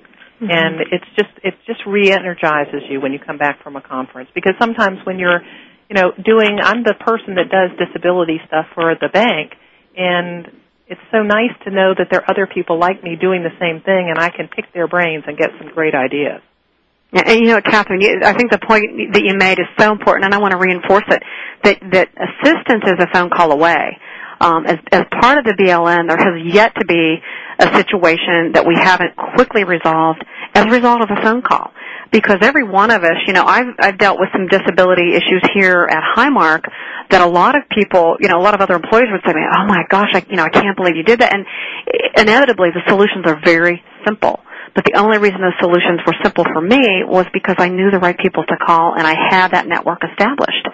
[0.41, 0.51] Mm-hmm.
[0.51, 4.55] And it's just it just re-energizes you when you come back from a conference because
[4.61, 5.43] sometimes when you're,
[5.88, 9.53] you know, doing I'm the person that does disability stuff for the bank,
[9.96, 10.46] and
[10.87, 13.81] it's so nice to know that there are other people like me doing the same
[13.81, 16.40] thing, and I can pick their brains and get some great ideas.
[17.12, 20.35] And you know, Katherine, I think the point that you made is so important, and
[20.35, 21.22] I want to reinforce it
[21.64, 23.96] that that assistance is a phone call away.
[24.40, 27.16] Um, as, as part of the BLN, there has yet to be
[27.59, 30.24] a situation that we haven't quickly resolved
[30.55, 31.72] as a result of a phone call.
[32.11, 35.87] Because every one of us, you know, I've, I've dealt with some disability issues here
[35.90, 36.64] at Highmark
[37.11, 39.66] that a lot of people, you know, a lot of other employees would say oh
[39.66, 41.33] my gosh, I, you know, I can't believe you did that.
[41.35, 41.44] And
[42.16, 44.40] inevitably the solutions are very simple.
[44.75, 47.99] But the only reason those solutions were simple for me was because I knew the
[47.99, 50.68] right people to call and I had that network established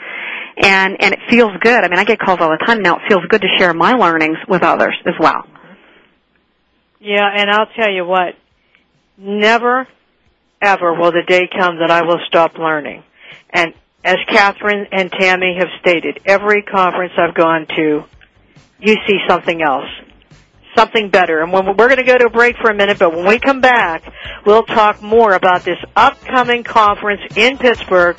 [0.56, 1.84] and and it feels good.
[1.84, 2.96] I mean, I get calls all the time now.
[2.96, 5.44] It feels good to share my learnings with others as well.
[7.00, 8.34] Yeah, and I'll tell you what,
[9.18, 9.86] never
[10.64, 13.04] ever will the day come that I will stop learning.
[13.50, 13.74] And
[14.04, 18.04] as Katherine and Tammie have stated, every conference I've gone to,
[18.80, 19.88] you see something else.
[20.76, 21.40] Something better.
[21.40, 23.38] And when we're going to go to a break for a minute, but when we
[23.38, 24.02] come back,
[24.44, 28.16] we'll talk more about this upcoming conference in Pittsburgh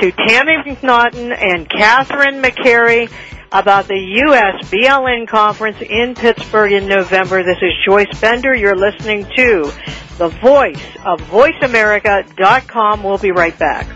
[0.00, 3.08] to Tammie McNaughton and Katherine McCary
[3.54, 4.68] about the U.S.
[4.68, 7.44] BLN conference in Pittsburgh in November.
[7.44, 8.52] This is Joyce Bender.
[8.52, 9.72] You're listening to
[10.18, 13.04] the voice of VoiceAmerica.com.
[13.04, 13.86] We'll be right back.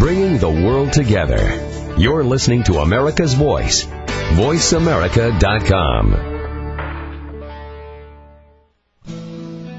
[0.00, 1.94] Bringing the world together.
[1.98, 6.33] You're listening to America's Voice, voiceamerica.com.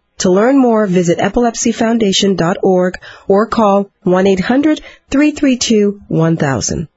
[0.21, 6.87] To learn more, visit epilepsyfoundation.org or call 1-800-332-1000.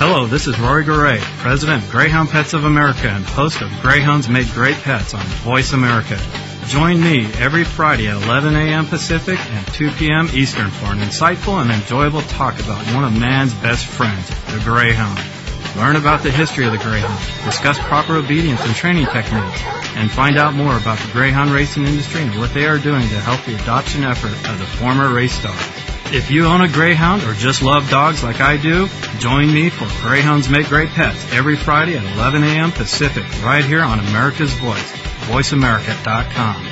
[0.00, 4.28] Hello, this is Rory Goree, President of Greyhound Pets of America and host of Greyhounds
[4.28, 6.18] Made Great Pets on Voice America.
[6.66, 8.86] Join me every Friday at 11 a.m.
[8.86, 10.28] Pacific and 2 p.m.
[10.32, 15.37] Eastern for an insightful and enjoyable talk about one of man's best friends, the Greyhound.
[15.76, 19.62] Learn about the history of the Greyhound, discuss proper obedience and training techniques,
[19.94, 23.20] and find out more about the Greyhound racing industry and what they are doing to
[23.20, 25.68] help the adoption effort of the former race dogs.
[26.10, 28.88] If you own a Greyhound or just love dogs like I do,
[29.18, 32.72] join me for Greyhounds Make Great Pets every Friday at 11 a.m.
[32.72, 34.92] Pacific, right here on America's Voice,
[35.28, 36.66] voiceamerica.com.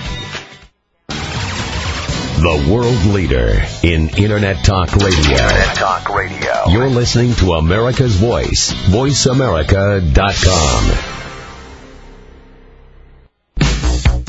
[2.37, 5.17] The world leader in Internet Talk Radio.
[5.17, 6.65] Internet Talk Radio.
[6.69, 11.26] You're listening to America's Voice, voiceamerica.com.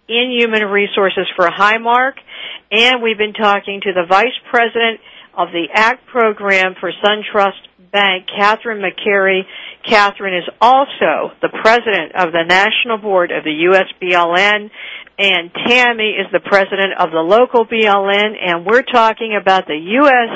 [0.08, 2.14] in Human Resources for Highmark.
[2.72, 5.00] And we've been talking to the Vice President
[5.36, 9.42] of the ACT program for SunTrust Bank, Katherine McCary.
[9.88, 14.70] Katherine is also the President of the National Board of the USBLN
[15.18, 20.30] and Tammie is the president of the local BLN, and we're talking about the U.S.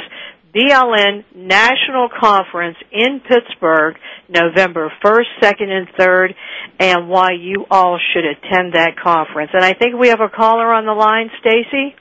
[0.54, 3.96] BLN National Conference in Pittsburgh,
[4.28, 6.34] November 1st, 2nd, and 3rd,
[6.78, 9.50] and why you all should attend that conference.
[9.52, 11.96] And I think we have a caller on the line, Stacy.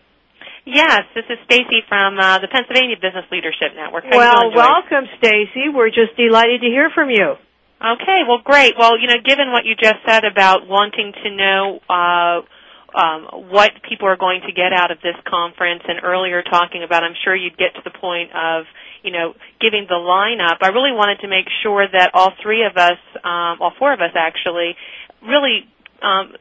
[0.68, 4.04] Yes, this is Stacy from uh, the Pennsylvania Business Leadership Network.
[4.04, 5.72] How well, welcome, Stacy.
[5.72, 7.40] We're just delighted to hear from you.
[7.80, 8.76] Okay, well, great.
[8.78, 12.44] Well, you know, given what you just said about wanting to know uh,
[12.92, 17.02] um, what people are going to get out of this conference and earlier talking about
[17.02, 18.66] I'm sure you'd get to the point of
[19.04, 22.76] you know giving the lineup I really wanted to make sure that all three of
[22.76, 24.76] us um, all four of us actually
[25.22, 25.68] really
[26.02, 26.34] um,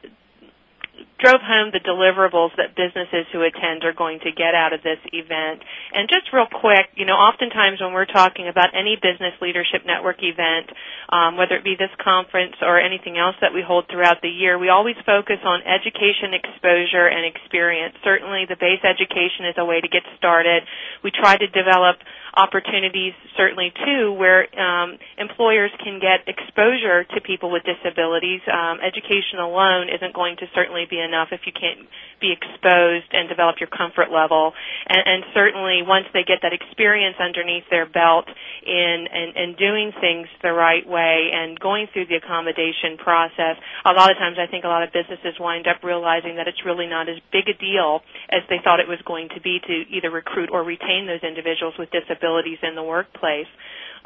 [1.19, 5.01] drove home the deliverables that businesses who attend are going to get out of this
[5.13, 5.65] event.
[5.93, 10.21] And just real quick, you know, oftentimes when we're talking about any business leadership network
[10.21, 10.69] event,
[11.09, 14.59] um, whether it be this conference or anything else that we hold throughout the year,
[14.61, 17.95] we always focus on education, exposure, and experience.
[18.03, 20.63] Certainly the base education is a way to get started.
[21.03, 21.97] We try to develop
[22.37, 28.41] opportunities certainly too where um, employers can get exposure to people with disabilities.
[28.45, 31.87] Um, education alone isn't going to certainly be enough if you can't
[32.19, 34.51] be exposed and develop your comfort level.
[34.89, 38.27] And, and certainly once they get that experience underneath their belt
[38.65, 43.55] in, in doing things the right way and going through the accommodation process,
[43.85, 46.65] a lot of times I think a lot of businesses wind up realizing that it's
[46.65, 49.75] really not as big a deal as they thought it was going to be to
[49.93, 53.47] either recruit or retain those individuals with disabilities in the workplace.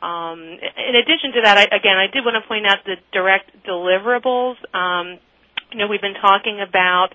[0.02, 3.52] Um, in addition to that, I, again, I did want to point out the direct
[3.66, 4.58] deliverables.
[4.74, 5.20] Um,
[5.72, 7.10] you know, we've been talking about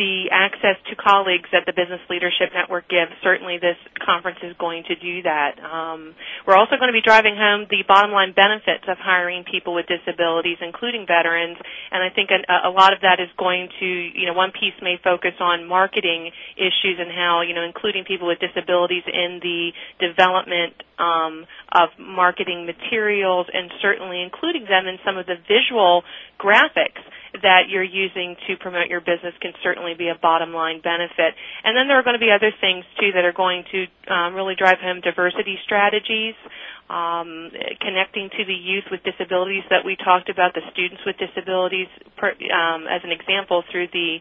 [0.00, 3.12] the access to colleagues that the Business Leadership Network gives.
[3.22, 5.60] Certainly, this conference is going to do that.
[5.60, 6.14] Um,
[6.46, 9.84] we're also going to be driving home the bottom line benefits of hiring people with
[9.92, 11.58] disabilities, including veterans.
[11.92, 14.72] And I think a, a lot of that is going to, you know, one piece
[14.80, 19.76] may focus on marketing issues and how, you know, including people with disabilities in the
[20.00, 21.44] development um,
[21.76, 26.04] of marketing materials, and certainly including them in some of the visual
[26.40, 27.04] graphics
[27.42, 31.34] that you're using to promote your business can certainly be a bottom line benefit.
[31.64, 34.34] And then there are going to be other things too that are going to um,
[34.34, 36.34] really drive home diversity strategies.
[36.90, 41.86] Um, connecting to the youth with disabilities that we talked about, the students with disabilities,
[42.18, 44.18] per, um, as an example, through the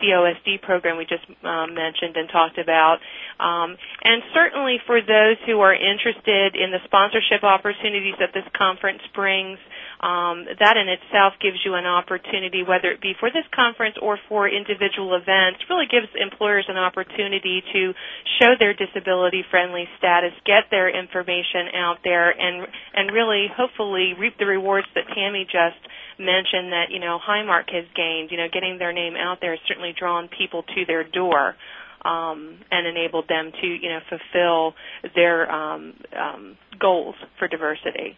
[0.00, 3.04] COSD program we just um, mentioned and talked about.
[3.38, 9.02] Um, and certainly for those who are interested in the sponsorship opportunities that this conference
[9.14, 9.58] brings,
[10.00, 14.18] um, that in itself gives you an opportunity, whether it be for this conference or
[14.28, 17.94] for individual events, really gives employers an opportunity to
[18.38, 24.36] show their disability friendly status, get their information out there, and and really hopefully reap
[24.38, 25.80] the rewards that Tammie just
[26.18, 28.30] mentioned that you know Highmark has gained.
[28.30, 31.56] You know, getting their name out there has certainly drawn people to their door.
[32.04, 34.74] Um, and enabled them to, you know, fulfill
[35.16, 38.16] their um, um, goals for diversity.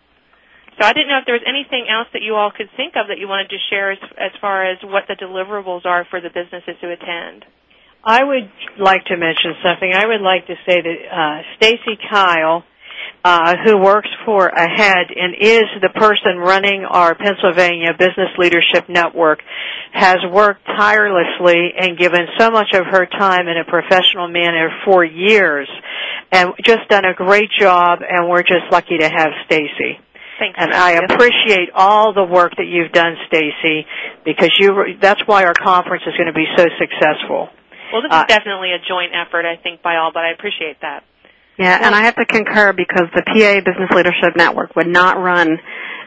[0.79, 3.09] So I didn't know if there was anything else that you all could think of
[3.09, 6.31] that you wanted to share as, as far as what the deliverables are for the
[6.31, 7.45] businesses who attend.
[8.05, 9.91] I would like to mention something.
[9.93, 12.63] I would like to say that uh, Stacy Kyle,
[13.25, 19.41] uh, who works for AHEAD and is the person running our Pennsylvania Business Leadership Network,
[19.93, 25.05] has worked tirelessly and given so much of her time in a professional manner for
[25.05, 25.69] years,
[26.31, 27.99] and just done a great job.
[28.09, 29.99] And we're just lucky to have Stacy.
[30.39, 30.57] Thanks.
[30.59, 33.87] And I appreciate all the work that you've done, Stacy,
[34.25, 37.51] because you that's why our conference is going to be so successful.
[37.93, 40.81] Well, this is uh, definitely a joint effort, I think, by all, but I appreciate
[40.83, 41.03] that.
[41.59, 45.59] Yeah, and I have to concur because the PA Business Leadership Network would not run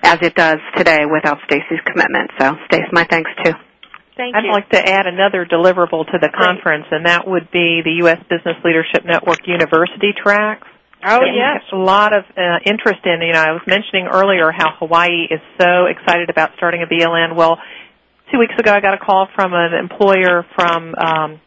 [0.03, 2.31] as it does today without Stacy's commitment.
[2.39, 3.51] So, Stacy, my thanks too.
[4.15, 4.39] Thank you.
[4.39, 4.51] I'd you.
[4.51, 8.19] like to add another deliverable to the conference, and that would be the U.S.
[8.29, 10.67] Business Leadership Network University tracks.
[11.03, 13.21] Oh yes, a lot of uh, interest in.
[13.21, 17.35] You know, I was mentioning earlier how Hawaii is so excited about starting a BLN.
[17.35, 17.57] Well,
[18.31, 21.41] two weeks ago, I got a call from an employer from um,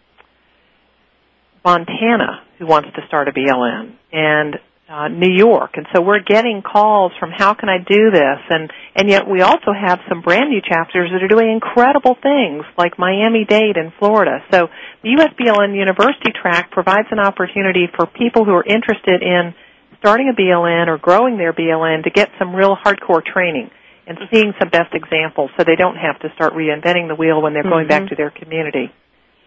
[1.65, 4.57] Montana who wants to start a BLN, and
[4.89, 8.71] uh, New York, and so we're getting calls from how can I do this, and
[8.95, 12.99] and yet we also have some brand new chapters that are doing incredible things, like
[12.99, 14.45] Miami Dade in Florida.
[14.53, 14.69] So
[15.03, 19.55] the USBLN University track provides an opportunity for people who are interested in
[19.99, 23.71] starting a BLN or growing their BLN to get some real hardcore training
[24.07, 27.55] and seeing some best examples, so they don't have to start reinventing the wheel when
[27.55, 28.05] they're going Mm-hmm.
[28.05, 28.93] back to their community.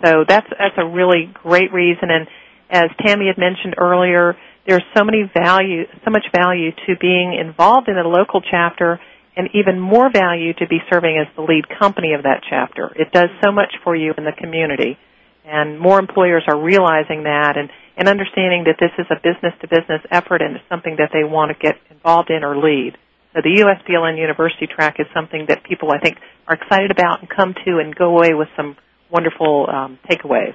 [0.04, 2.10] So that's that's a really great reason.
[2.10, 2.28] And
[2.72, 4.36] as Tammie had mentioned earlier,
[4.68, 9.00] there's so many value, so much value to being involved in a local chapter,
[9.36, 12.92] and even more value to be serving as the lead company of that chapter.
[12.96, 14.98] It does so much for you in the community,
[15.46, 19.68] and more employers are realizing that and and understanding that this is a business to
[19.68, 22.94] business effort and it's something that they want to get involved in or lead.
[23.34, 27.30] So the USBLN University track is something that people I think are excited about and
[27.30, 28.78] come to and go away with some
[29.12, 30.54] wonderful um, takeaways.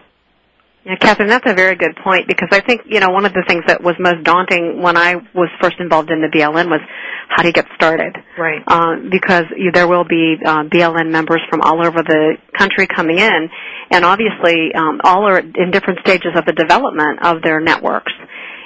[0.85, 3.45] Yeah, Katherine, that's a very good point because I think, you know, one of the
[3.47, 6.81] things that was most daunting when I was first involved in the BLN was
[7.29, 8.17] how do you get started?
[8.37, 8.63] Right.
[8.67, 13.19] Uh, because you, there will be uh, BLN members from all over the country coming
[13.19, 13.49] in,
[13.91, 18.13] and obviously um, all are in different stages of the development of their networks.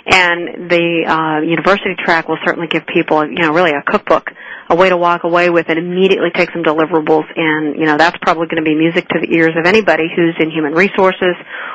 [0.07, 4.31] And the uh, university track will certainly give people, you know, really a cookbook,
[4.69, 7.25] a way to walk away with and immediately take some deliverables.
[7.37, 10.35] And you know, that's probably going to be music to the ears of anybody who's
[10.41, 11.35] in human resources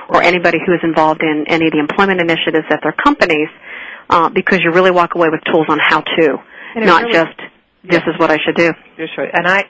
[0.09, 3.49] or anybody who is involved in any of the employment initiatives at their companies,
[4.09, 6.37] uh, because you really walk away with tools on how to,
[6.75, 7.39] not really- just
[7.83, 8.71] this is what I should do.
[8.97, 9.31] Just right.
[9.33, 9.63] And I,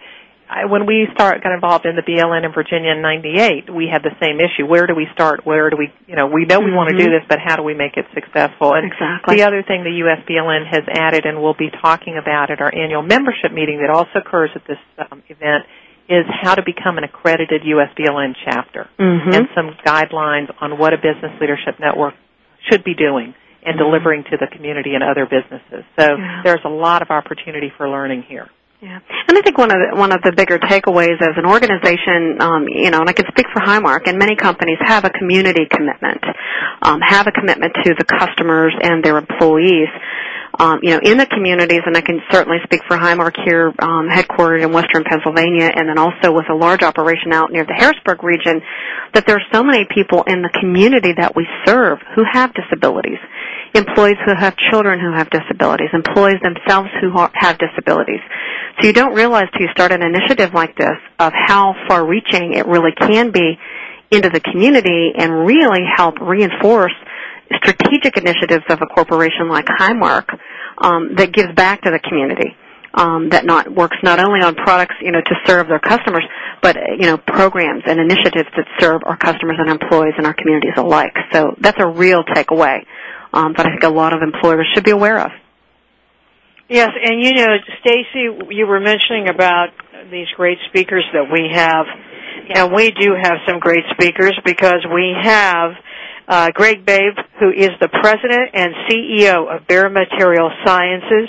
[0.52, 4.04] I, when we start got involved in the BLN in Virginia in '98, we had
[4.04, 4.68] the same issue.
[4.68, 5.46] Where do we start?
[5.46, 7.64] Where do we, you know, we know we want to do this, but how do
[7.64, 8.76] we make it successful?
[8.76, 9.38] And Exactly.
[9.40, 13.02] the other thing the USBLN has added, and we'll be talking about at our annual
[13.02, 15.64] membership meeting that also occurs at this um, event,
[16.10, 19.34] is how to become an accredited USBLN chapter Mhm.
[19.34, 22.14] and some guidelines on what a business leadership network
[22.70, 23.34] should be doing
[23.64, 25.86] and delivering to the community and other businesses.
[25.98, 26.42] So Yeah.
[26.44, 28.50] there's a lot of opportunity for learning here.
[28.82, 32.42] Yeah, and I think one of the, one of the bigger takeaways as an organization,
[32.42, 35.70] um, you know, and I can speak for Highmark, and many companies have a community
[35.70, 36.18] commitment,
[36.82, 39.86] um, have a commitment to the customers and their employees.
[40.58, 44.10] Um, you know, in the communities, and I can certainly speak for Highmark here, um,
[44.10, 48.24] headquartered in Western Pennsylvania, and then also with a large operation out near the Harrisburg
[48.24, 48.62] region,
[49.14, 53.22] that there are so many people in the community that we serve who have disabilities
[53.74, 58.20] employees who have children who have disabilities, employees themselves who ha- have disabilities.
[58.80, 62.54] So you don't realize till you start an initiative like this of how far reaching
[62.54, 63.58] it really can be
[64.12, 66.94] into the community and really help reinforce
[67.56, 70.26] strategic initiatives of a corporation like Highmark
[70.78, 72.56] um, that gives back to the community.
[72.94, 76.26] Um, that not works not only on products, you know, to serve their customers,
[76.62, 80.74] but you know, programs and initiatives that serve our customers and employees and our communities
[80.76, 81.16] alike.
[81.32, 82.84] So that's a real takeaway
[83.34, 85.32] um, that I think a lot of employers should be aware of.
[86.70, 87.48] Yes, and you know,
[87.82, 89.70] Stacy, you were mentioning about
[90.10, 91.86] these great speakers that we have,
[92.56, 95.72] and we do have some great speakers because we have
[96.28, 101.28] uh, Greg Babe, who is the president and CEO of Bayer Material Sciences.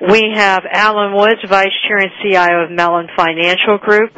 [0.00, 4.12] We have Alan Woods, vice chair and CIO of Mellon Financial Group.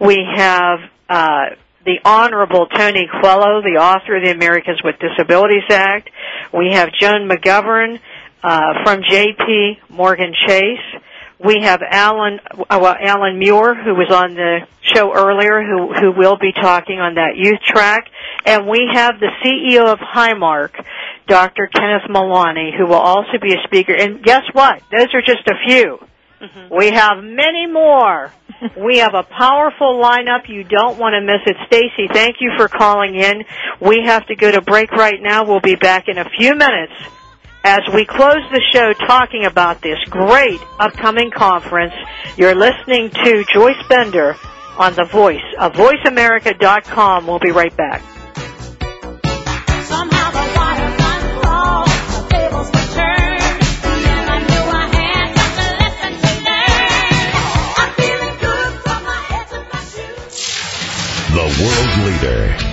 [0.00, 1.44] We have uh,
[1.84, 6.10] the Honorable Tony Coelho, the author of the Americans with Disabilities Act.
[6.52, 7.98] We have Joan McGovern
[8.42, 11.02] uh, from JP Morgan Chase.
[11.42, 16.36] We have Alan, well, Alan Muir, who was on the show earlier, who who will
[16.36, 18.08] be talking on that youth track,
[18.44, 20.72] and we have the CEO of Highmark,
[21.26, 21.66] Dr.
[21.72, 23.94] Kenneth Melani, who will also be a speaker.
[23.94, 24.82] And guess what?
[24.90, 25.98] Those are just a few.
[26.40, 26.74] Mm-hmm.
[26.74, 28.32] We have many more.
[28.76, 30.48] we have a powerful lineup.
[30.48, 31.56] You don't want to miss it.
[31.66, 33.44] Stacy, thank you for calling in.
[33.80, 35.44] We have to go to break right now.
[35.44, 36.92] We'll be back in a few minutes
[37.62, 41.94] as we close the show talking about this great upcoming conference.
[42.36, 44.36] You're listening to Joyce Bender
[44.78, 47.26] on The Voice of VoiceAmerica.com.
[47.26, 48.02] We'll be right back.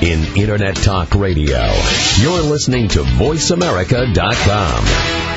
[0.02, 1.72] In Internet Talk Radio.
[2.18, 5.37] You're listening to VoiceAmerica.com.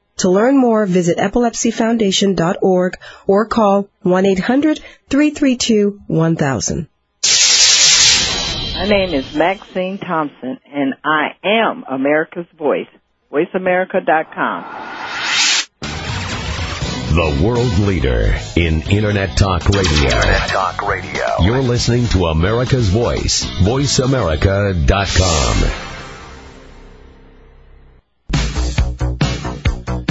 [0.21, 6.87] To learn more, visit epilepsyfoundation.org or call 1-800-332-1000.
[8.75, 12.85] My name is Maxine Thompson, and I am America's Voice.
[13.31, 14.63] VoiceAmerica.com.
[17.15, 20.03] The world leader in Internet Talk Radio.
[20.03, 21.41] Internet Talk Radio.
[21.41, 23.43] You're listening to America's Voice.
[23.63, 26.00] VoiceAmerica.com.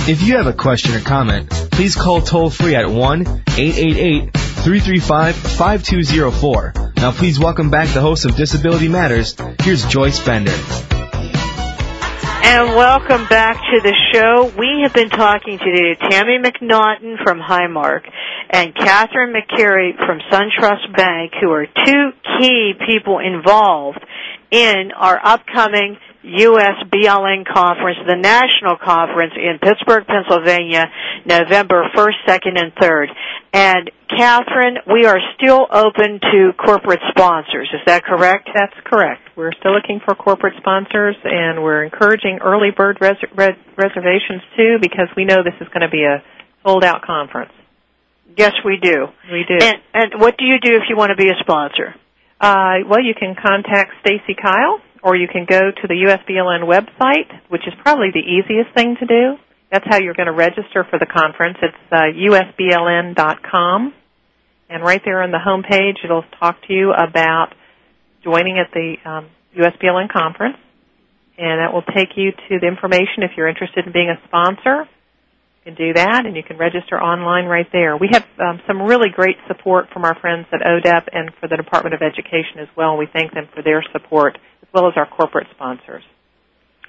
[0.09, 5.37] If you have a question or comment, please call toll free at 1 888 335
[5.37, 6.73] 5204.
[6.97, 9.37] Now, please welcome back the host of Disability Matters.
[9.61, 10.57] Here's Joyce Bender.
[12.43, 14.51] And welcome back to the show.
[14.59, 18.11] We have been talking today to Tammie McNaughton from Highmark
[18.49, 24.05] and Katherine McCary from SunTrust Bank, who are two key people involved
[24.51, 30.87] in our upcoming USBLN conference, the national conference in Pittsburgh, Pennsylvania,
[31.25, 33.07] November 1st, 2nd, and 3rd.
[33.53, 37.71] And Katherine, we are still open to corporate sponsors.
[37.73, 38.51] Is that correct?
[38.53, 39.23] That's correct.
[39.35, 44.77] We're still looking for corporate sponsors, and we're encouraging early bird res- res- reservations too,
[44.81, 46.23] because we know this is going to be a
[46.65, 47.53] sold-out conference.
[48.37, 49.07] Yes, we do.
[49.33, 49.65] We do.
[49.65, 51.95] And, and what do you do if you want to be a sponsor?
[52.41, 57.31] Uh, well, you can contact Stacy Kyle, or you can go to the USBLN website,
[57.49, 59.37] which is probably the easiest thing to do.
[59.71, 61.59] That's how you're going to register for the conference.
[61.63, 63.95] It's uh, usbln.com,
[64.69, 67.55] and right there on the home page, it'll talk to you about
[68.25, 70.57] joining at the um, USBLN conference,
[71.39, 74.89] and that will take you to the information if you're interested in being a sponsor.
[75.65, 77.97] You can do that, and you can register online right there.
[77.97, 81.57] We have um, some really great support from our friends at ODEP and for the
[81.57, 82.97] Department of Education as well.
[82.97, 84.39] We thank them for their support,
[84.73, 86.03] well as our corporate sponsors.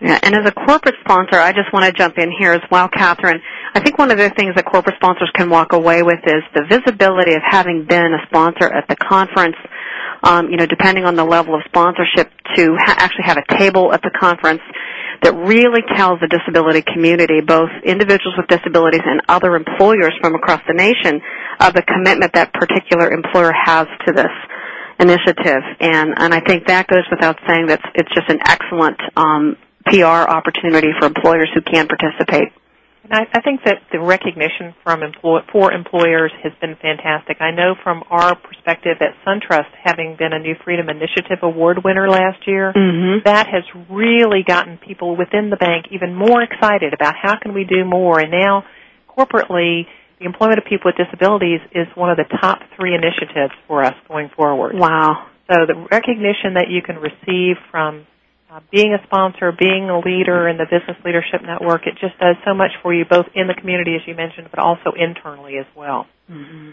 [0.02, 2.90] Yeah, and as a corporate sponsor, I just want to jump in here as well,
[2.90, 3.40] Katherine.
[3.76, 6.66] I think one of the things that corporate sponsors can walk away with is the
[6.68, 9.56] visibility of having been a sponsor at the conference.
[10.24, 13.94] Um, you know, depending on the level of sponsorship, to ha- actually have a table
[13.94, 14.62] at the conference
[15.22, 20.62] that really tells the disability community, both individuals with disabilities and other employers from across
[20.68, 21.22] the nation,
[21.60, 24.34] of the commitment that particular employer has to this
[25.02, 25.64] initiative.
[25.80, 30.30] And and I think that goes without saying that it's just an excellent um, PR
[30.30, 32.54] opportunity for employers who can participate.
[33.04, 37.38] And I, I think that the recognition from employ, for employers has been fantastic.
[37.42, 42.08] I know from our perspective at SunTrust, having been a New Freedom Initiative Award winner
[42.08, 43.24] last year, Mm-hmm.
[43.26, 47.64] that has really gotten people within the bank even more excited about how can we
[47.64, 48.20] do more.
[48.20, 48.66] And now,
[49.10, 49.88] corporately,
[50.22, 53.96] the employment of people with disabilities is one of the top three initiatives for us
[54.08, 54.78] going forward.
[54.78, 55.28] Wow.
[55.50, 58.06] So the recognition that you can receive from
[58.52, 62.36] uh, being a sponsor, being a leader in the Business Leadership Network, it just does
[62.46, 65.66] so much for you, both in the community, as you mentioned, but also internally as
[65.76, 66.06] well.
[66.30, 66.70] Mm-hmm.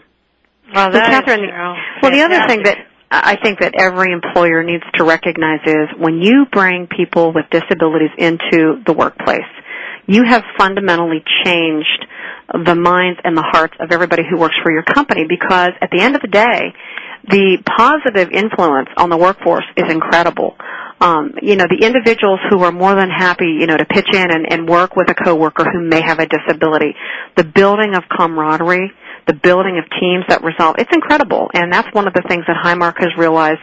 [0.73, 1.73] Well, So, Katherine, you know,
[2.03, 2.77] well, the other thing that
[3.09, 8.11] I think that every employer needs to recognize is when you bring people with disabilities
[8.19, 9.49] into the workplace,
[10.05, 12.05] you have fundamentally changed
[12.53, 16.01] the minds and the hearts of everybody who works for your company because at the
[16.01, 16.73] end of the day,
[17.27, 20.55] the positive influence on the workforce is incredible.
[21.01, 24.31] Um, you know, the individuals who are more than happy, you know, to pitch in
[24.31, 26.95] and, and work with a coworker who may have a disability,
[27.37, 28.91] the building of camaraderie,
[29.27, 30.75] the building of teams that resolve.
[30.77, 33.61] It's incredible, and that's one of the things that Highmark has realized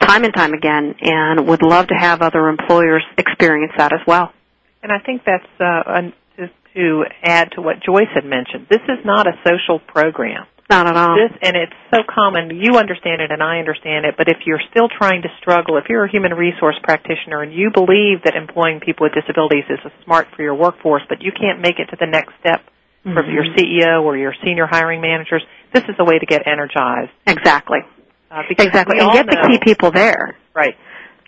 [0.00, 4.32] time and time again, and would love to have other employers experience that as well.
[4.82, 6.12] And I think that's uh, to,
[6.76, 8.68] to add to what Joyce had mentioned.
[8.70, 10.46] This is not a social program.
[10.68, 11.14] Not at all.
[11.14, 12.50] This, and it's so common.
[12.50, 14.16] You understand it, and I understand it.
[14.18, 17.70] But if you're still trying to struggle, if you're a human resource practitioner and you
[17.72, 21.78] believe that employing people with disabilities is smart for your workforce, but you can't make
[21.78, 22.66] it to the next step
[23.06, 23.14] mm-hmm.
[23.14, 27.12] for your CEO or your senior hiring managers, this is a way to get energized.
[27.26, 27.78] Exactly.
[28.28, 30.36] Uh, exactly, and get the key people there.
[30.52, 30.74] Right.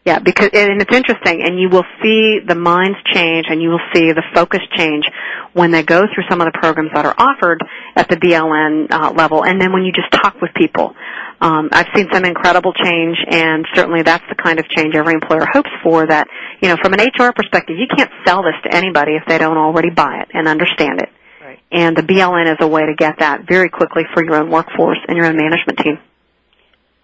[0.04, 3.84] Yeah, because and it's interesting, and you will see the minds change, and you will
[3.92, 5.04] see the focus change
[5.52, 7.62] when they go through some of the programs that are offered
[7.96, 10.94] at the BLN uh, level, and then when you just talk with people.
[11.40, 15.46] Um, I've seen some incredible change, and certainly that's the kind of change every employer
[15.52, 16.06] hopes for.
[16.06, 16.26] That
[16.62, 19.56] you know, from an HR perspective, you can't sell this to anybody if they don't
[19.56, 21.10] already buy it and understand it.
[21.42, 21.60] Right.
[21.70, 24.98] And the BLN is a way to get that very quickly for your own workforce
[25.06, 25.98] and your own management team.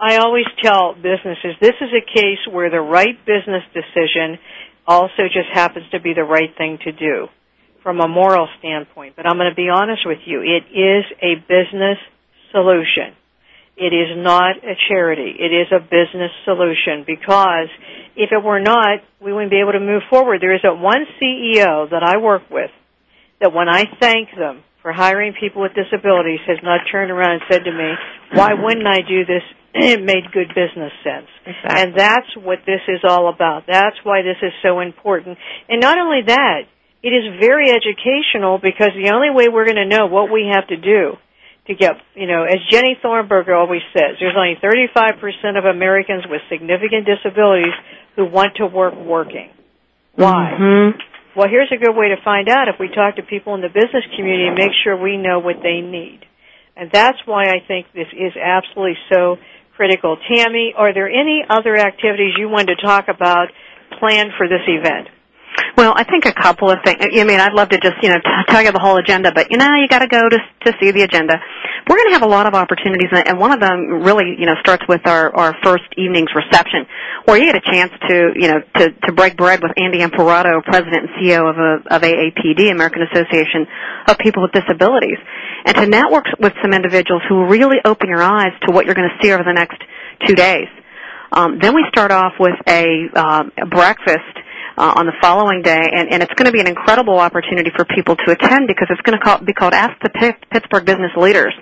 [0.05, 4.37] I always tell businesses this is a case where the right business decision
[4.87, 7.29] also just happens to be the right thing to do
[7.83, 9.17] from a moral standpoint.
[9.17, 10.43] But I'm going to be honest with you.
[10.45, 11.97] It is a business
[12.53, 13.17] solution.
[13.79, 15.41] It is not a charity.
[15.41, 17.73] It is a business solution because
[18.15, 20.43] if it were not, we wouldn't be able to move forward.
[20.43, 22.71] There is a one CEO that I work with
[23.41, 27.43] that when I thank them for hiring people with disabilities has not turned around and
[27.51, 27.89] said to me,
[28.37, 29.43] why wouldn't I do this
[29.75, 31.27] it made good business sense.
[31.45, 31.83] Exactly.
[31.83, 33.65] And that's what this is all about.
[33.67, 35.37] That's why this is so important.
[35.69, 36.71] And not only that,
[37.03, 40.69] it is very educational because the only way we're going to know what we have
[40.69, 41.19] to do
[41.67, 46.41] to get, you know, as Jenny Thornberger always says, there's only 35% of Americans with
[46.49, 47.75] significant disabilities
[48.17, 49.51] who want to work working.
[50.15, 50.55] Why?
[50.55, 50.99] Mm-hmm.
[51.37, 53.69] Well, here's a good way to find out if we talk to people in the
[53.69, 56.21] business community and make sure we know what they need.
[56.77, 59.37] And that's why I think this is absolutely so
[59.77, 60.17] critical.
[60.29, 63.49] Tammie, are there any other activities you wanted to talk about
[63.99, 65.09] planned for this event?
[65.77, 66.99] Well, I think a couple of things.
[67.03, 69.51] I mean, I'd love to just, you know, t- tell you the whole agenda, but
[69.51, 71.35] you know, you got to go to to see the agenda.
[71.89, 74.55] We're going to have a lot of opportunities, and one of them really, you know,
[74.61, 76.87] starts with our our first evening's reception,
[77.27, 80.63] where you get a chance to, you know, to to break bread with Andy Imparato,
[80.63, 83.67] President and CEO of a, of AAPD, American Association
[84.09, 85.19] of People with Disabilities,
[85.67, 89.11] and to network with some individuals who really open your eyes to what you're going
[89.11, 89.83] to see over the next
[90.27, 90.69] two days.
[91.33, 94.39] Um, then we start off with a, uh, a breakfast
[94.77, 97.85] uh, on the following day, and, and it's going to be an incredible opportunity for
[97.85, 101.13] people to attend because it's going to call, be called Ask the P- Pittsburgh Business
[101.17, 101.55] Leaders.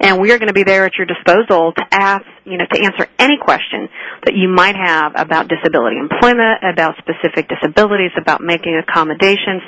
[0.00, 2.84] And we are going to be there at your disposal to ask, you know, to
[2.84, 3.88] answer any question
[4.24, 9.62] that you might have about disability employment, about specific disabilities, about making accommodations.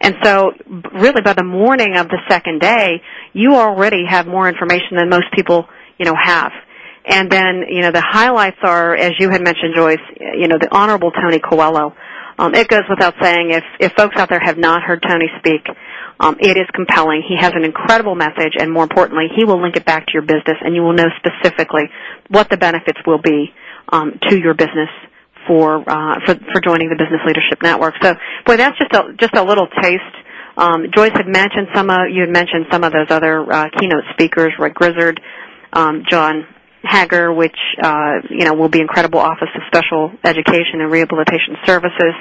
[0.00, 0.52] And so,
[0.94, 5.26] really, by the morning of the second day, you already have more information than most
[5.34, 5.66] people,
[5.98, 6.52] you know, have.
[7.06, 10.68] And then, you know, the highlights are, as you had mentioned, Joyce, you know, the
[10.72, 11.94] Honorable Tony Coelho.
[12.38, 15.66] Um, it goes without saying, if, if folks out there have not heard Tony speak,
[16.20, 17.22] um, it is compelling.
[17.26, 20.22] He has an incredible message, and more importantly, he will link it back to your
[20.22, 21.84] business, and you will know specifically
[22.28, 23.52] what the benefits will be
[23.92, 24.88] um, to your business
[25.46, 27.94] for uh, for for joining the Business Leadership Network.
[28.02, 28.14] So,
[28.46, 30.02] boy, that's just a just a little taste.
[30.56, 34.04] Um, Joyce had mentioned some of you had mentioned some of those other uh, keynote
[34.12, 35.20] speakers, Rick Grizzard,
[35.72, 36.46] um, John
[36.84, 42.14] Hager, which uh, you know will be incredible Office of Special Education and Rehabilitation Services.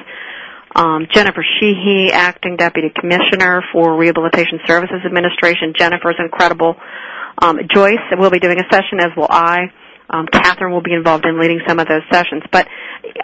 [0.76, 5.74] Um, Jennifer Sheehy, Acting Deputy Commissioner for Rehabilitation Services Administration.
[5.78, 6.76] Jennifer's incredible.
[7.42, 9.72] Um, Joyce will be doing a session, as will I.
[10.10, 12.44] Um, Katherine will be involved in leading some of those sessions.
[12.52, 12.68] But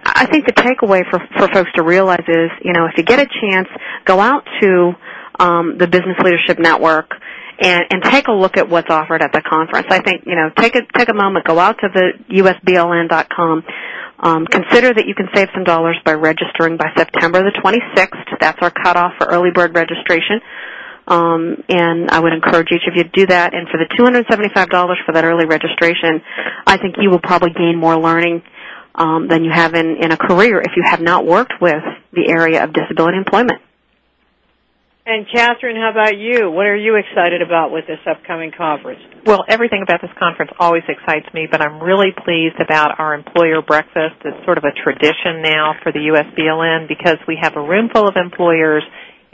[0.05, 3.19] I think the takeaway for, for folks to realize is, you know, if you get
[3.19, 3.67] a chance,
[4.05, 4.93] go out to
[5.39, 7.11] um, the Business Leadership Network
[7.59, 9.87] and, and take a look at what's offered at the conference.
[9.89, 13.63] I think, you know, take a, take a moment, go out to the usbln.com.
[14.21, 18.39] Um, consider that you can save some dollars by registering by September the 26th.
[18.39, 20.41] That's our cutoff for early bird registration.
[21.07, 23.53] Um, and I would encourage each of you to do that.
[23.53, 26.21] And for the $275 for that early registration,
[26.67, 28.43] I think you will probably gain more learning
[28.95, 31.81] um, than you have in, in a career if you have not worked with
[32.13, 33.61] the area of disability employment.
[35.09, 36.51] And Katherine, how about you?
[36.51, 39.01] What are you excited about with this upcoming conference?
[39.25, 43.63] Well, everything about this conference always excites me, but I'm really pleased about our employer
[43.65, 44.21] breakfast.
[44.23, 48.07] It's sort of a tradition now for the USBLN because we have a room full
[48.07, 48.83] of employers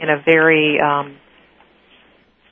[0.00, 1.18] in a very um,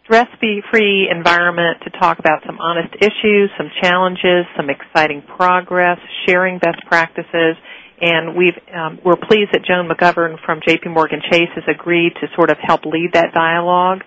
[0.04, 5.96] stress-free environment to talk about some honest issues, some challenges, some exciting progress,
[6.28, 7.56] sharing best practices,
[8.01, 10.88] and we've um, we're pleased that Joan McGovern from J.P.
[10.90, 14.03] Morgan Chase has agreed to sort of help lead that dialogue.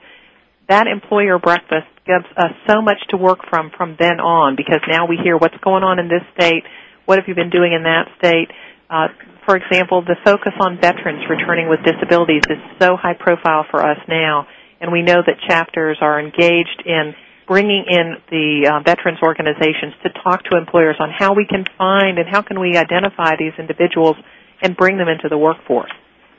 [0.69, 5.05] that employer breakfast gives us so much to work from from then on because now
[5.07, 6.63] we hear what's going on in this state,
[7.05, 8.49] what have you been doing in that state.
[8.89, 9.07] Uh,
[9.45, 13.97] for example, the focus on veterans returning with disabilities is so high profile for us
[14.07, 14.47] now,
[14.81, 17.15] and we know that chapters are engaged in
[17.47, 22.19] bringing in the uh, veterans organizations to talk to employers on how we can find
[22.19, 24.17] and how can we identify these individuals
[24.61, 25.91] and bring them into the workforce.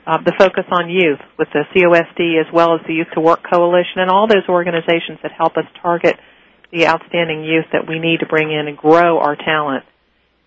[0.05, 3.43] Uh, the focus on youth with the COSD as well as the Youth to Work
[3.43, 6.15] Coalition and all those organizations that help us target
[6.71, 9.83] the outstanding youth that we need to bring in and grow our talent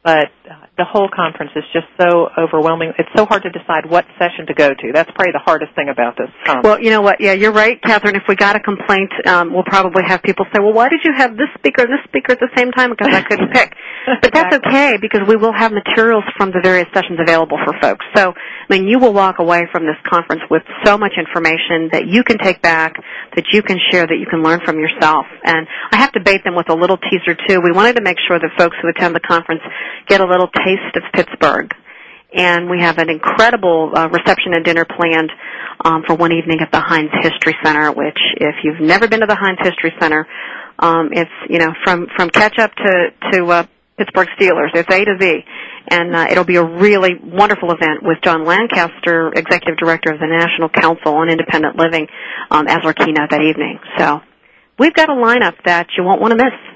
[0.04, 2.92] but uh, the whole conference is just so overwhelming.
[2.98, 4.86] It's so hard to decide what session to go to.
[4.92, 6.64] That's probably the hardest thing about this conference.
[6.64, 7.20] Well, you know what?
[7.20, 8.16] Yeah, you're right, Katherine.
[8.16, 11.12] If we got a complaint, um, we'll probably have people say, "Well, why did you
[11.16, 13.74] have this speaker and this speaker at the same time?" Because I couldn't pick.
[14.20, 18.04] But that's okay because we will have materials from the various sessions available for folks.
[18.16, 22.08] So, I mean, you will walk away from this conference with so much information that
[22.08, 22.94] you can take back,
[23.36, 25.26] that you can share, that you can learn from yourself.
[25.44, 27.60] And I have to bait them with a little teaser too.
[27.62, 29.62] We wanted to make sure that folks who attend the conference
[30.08, 31.72] get a little taste of Pittsburgh.
[32.34, 35.30] And we have an incredible uh, reception and dinner planned
[35.84, 37.92] um, for one evening at the Heinz History Center.
[37.92, 40.26] Which, if you've never been to the Heinz History Center,
[40.78, 43.66] um, it's you know from from ketchup to to uh,
[43.98, 44.70] Pittsburgh Steelers.
[44.74, 45.44] It's A to Z,
[45.88, 50.26] and uh, it'll be a really wonderful event with John Lancaster, Executive Director of the
[50.26, 52.06] National Council on Independent Living,
[52.50, 53.78] um, as our keynote that evening.
[53.98, 54.20] So
[54.78, 56.71] we've got a lineup that you won't want to miss.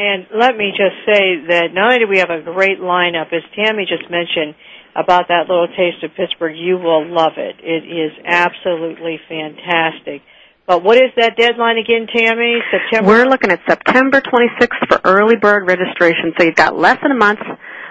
[0.00, 3.44] And let me just say that not only do we have a great lineup, as
[3.52, 4.54] Tammie just mentioned
[4.96, 7.56] about that little taste of Pittsburgh, you will love it.
[7.60, 10.22] It is absolutely fantastic.
[10.66, 12.60] But what is that deadline again, Tammie?
[12.72, 13.10] September?
[13.12, 17.20] We're looking at September 26th for early bird registration, so you've got less than a
[17.20, 17.40] month.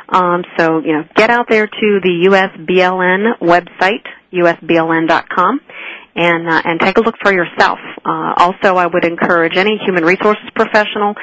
[0.10, 4.02] Um, so, you know, get out there to the USBLN website,
[4.34, 5.60] usbln.com,
[6.16, 7.78] and uh, and take a look for yourself.
[8.04, 11.14] Uh, also, I would encourage any human resources professional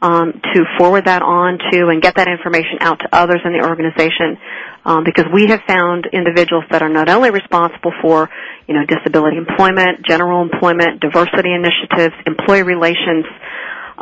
[0.00, 4.38] to forward that on to and get that information out to others in the organization
[4.84, 8.28] um, because we have found individuals that are not only responsible for
[8.66, 13.26] you know disability employment, general employment, diversity initiatives, employee relations.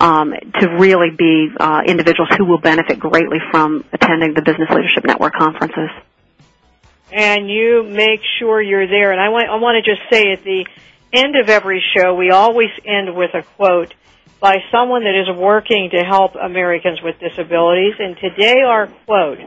[0.01, 5.05] Um, to really be uh, individuals who will benefit greatly from attending the Business Leadership
[5.05, 5.91] Network conferences.
[7.11, 9.11] And you make sure you're there.
[9.11, 10.67] And I want I want to just say at the
[11.13, 13.95] end of every show, we always end with a quote
[14.41, 17.95] by someone that is working to help Americans with disabilities.
[17.99, 19.41] And today our quote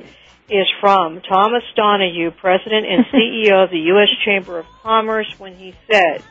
[0.50, 4.10] is from Thomas Donohue, President and CEO of the U.S.
[4.26, 6.24] Chamber of Commerce, when he said,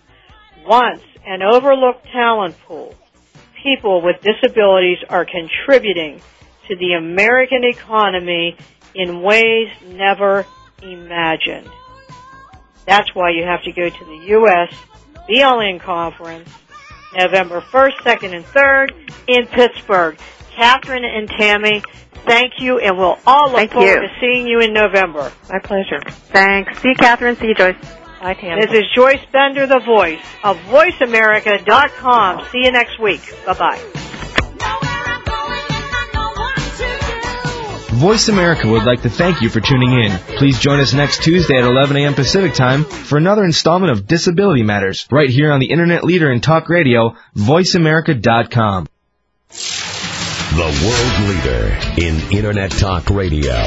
[0.66, 2.95] once an overlooked talent pool,
[3.62, 6.20] people with disabilities are contributing
[6.68, 8.57] to the American economy
[8.95, 10.47] in ways never
[10.83, 11.68] imagined.
[12.87, 14.74] That's why you have to go to the U.S.
[15.31, 16.49] BLN conference
[17.16, 18.91] November 1st, 2nd, and 3rd
[19.26, 20.18] in Pittsburgh.
[20.55, 21.83] Katherine and Tammie,
[22.26, 24.09] thank you, and we'll all look Thank forward you.
[24.09, 25.33] to seeing you in November.
[25.49, 26.01] My pleasure.
[26.33, 26.78] Thanks.
[26.81, 27.37] See you, Katherine.
[27.37, 27.76] See you, Joyce.
[28.20, 28.66] Bye, Tammie.
[28.66, 32.47] This is Joyce Bender, the voice of VoiceAmerica.com.
[32.53, 33.22] See you next week.
[33.47, 34.09] Bye-bye.
[37.93, 40.12] Voice America would like to thank you for tuning in.
[40.38, 42.14] Please join us next Tuesday at 11 a.m.
[42.14, 46.41] Pacific Time for another installment of Disability Matters, right here on the internet leader in
[46.41, 48.86] talk radio, voiceamerica.com.
[50.51, 51.76] The world leader
[52.07, 53.62] in Internet Talk Radio.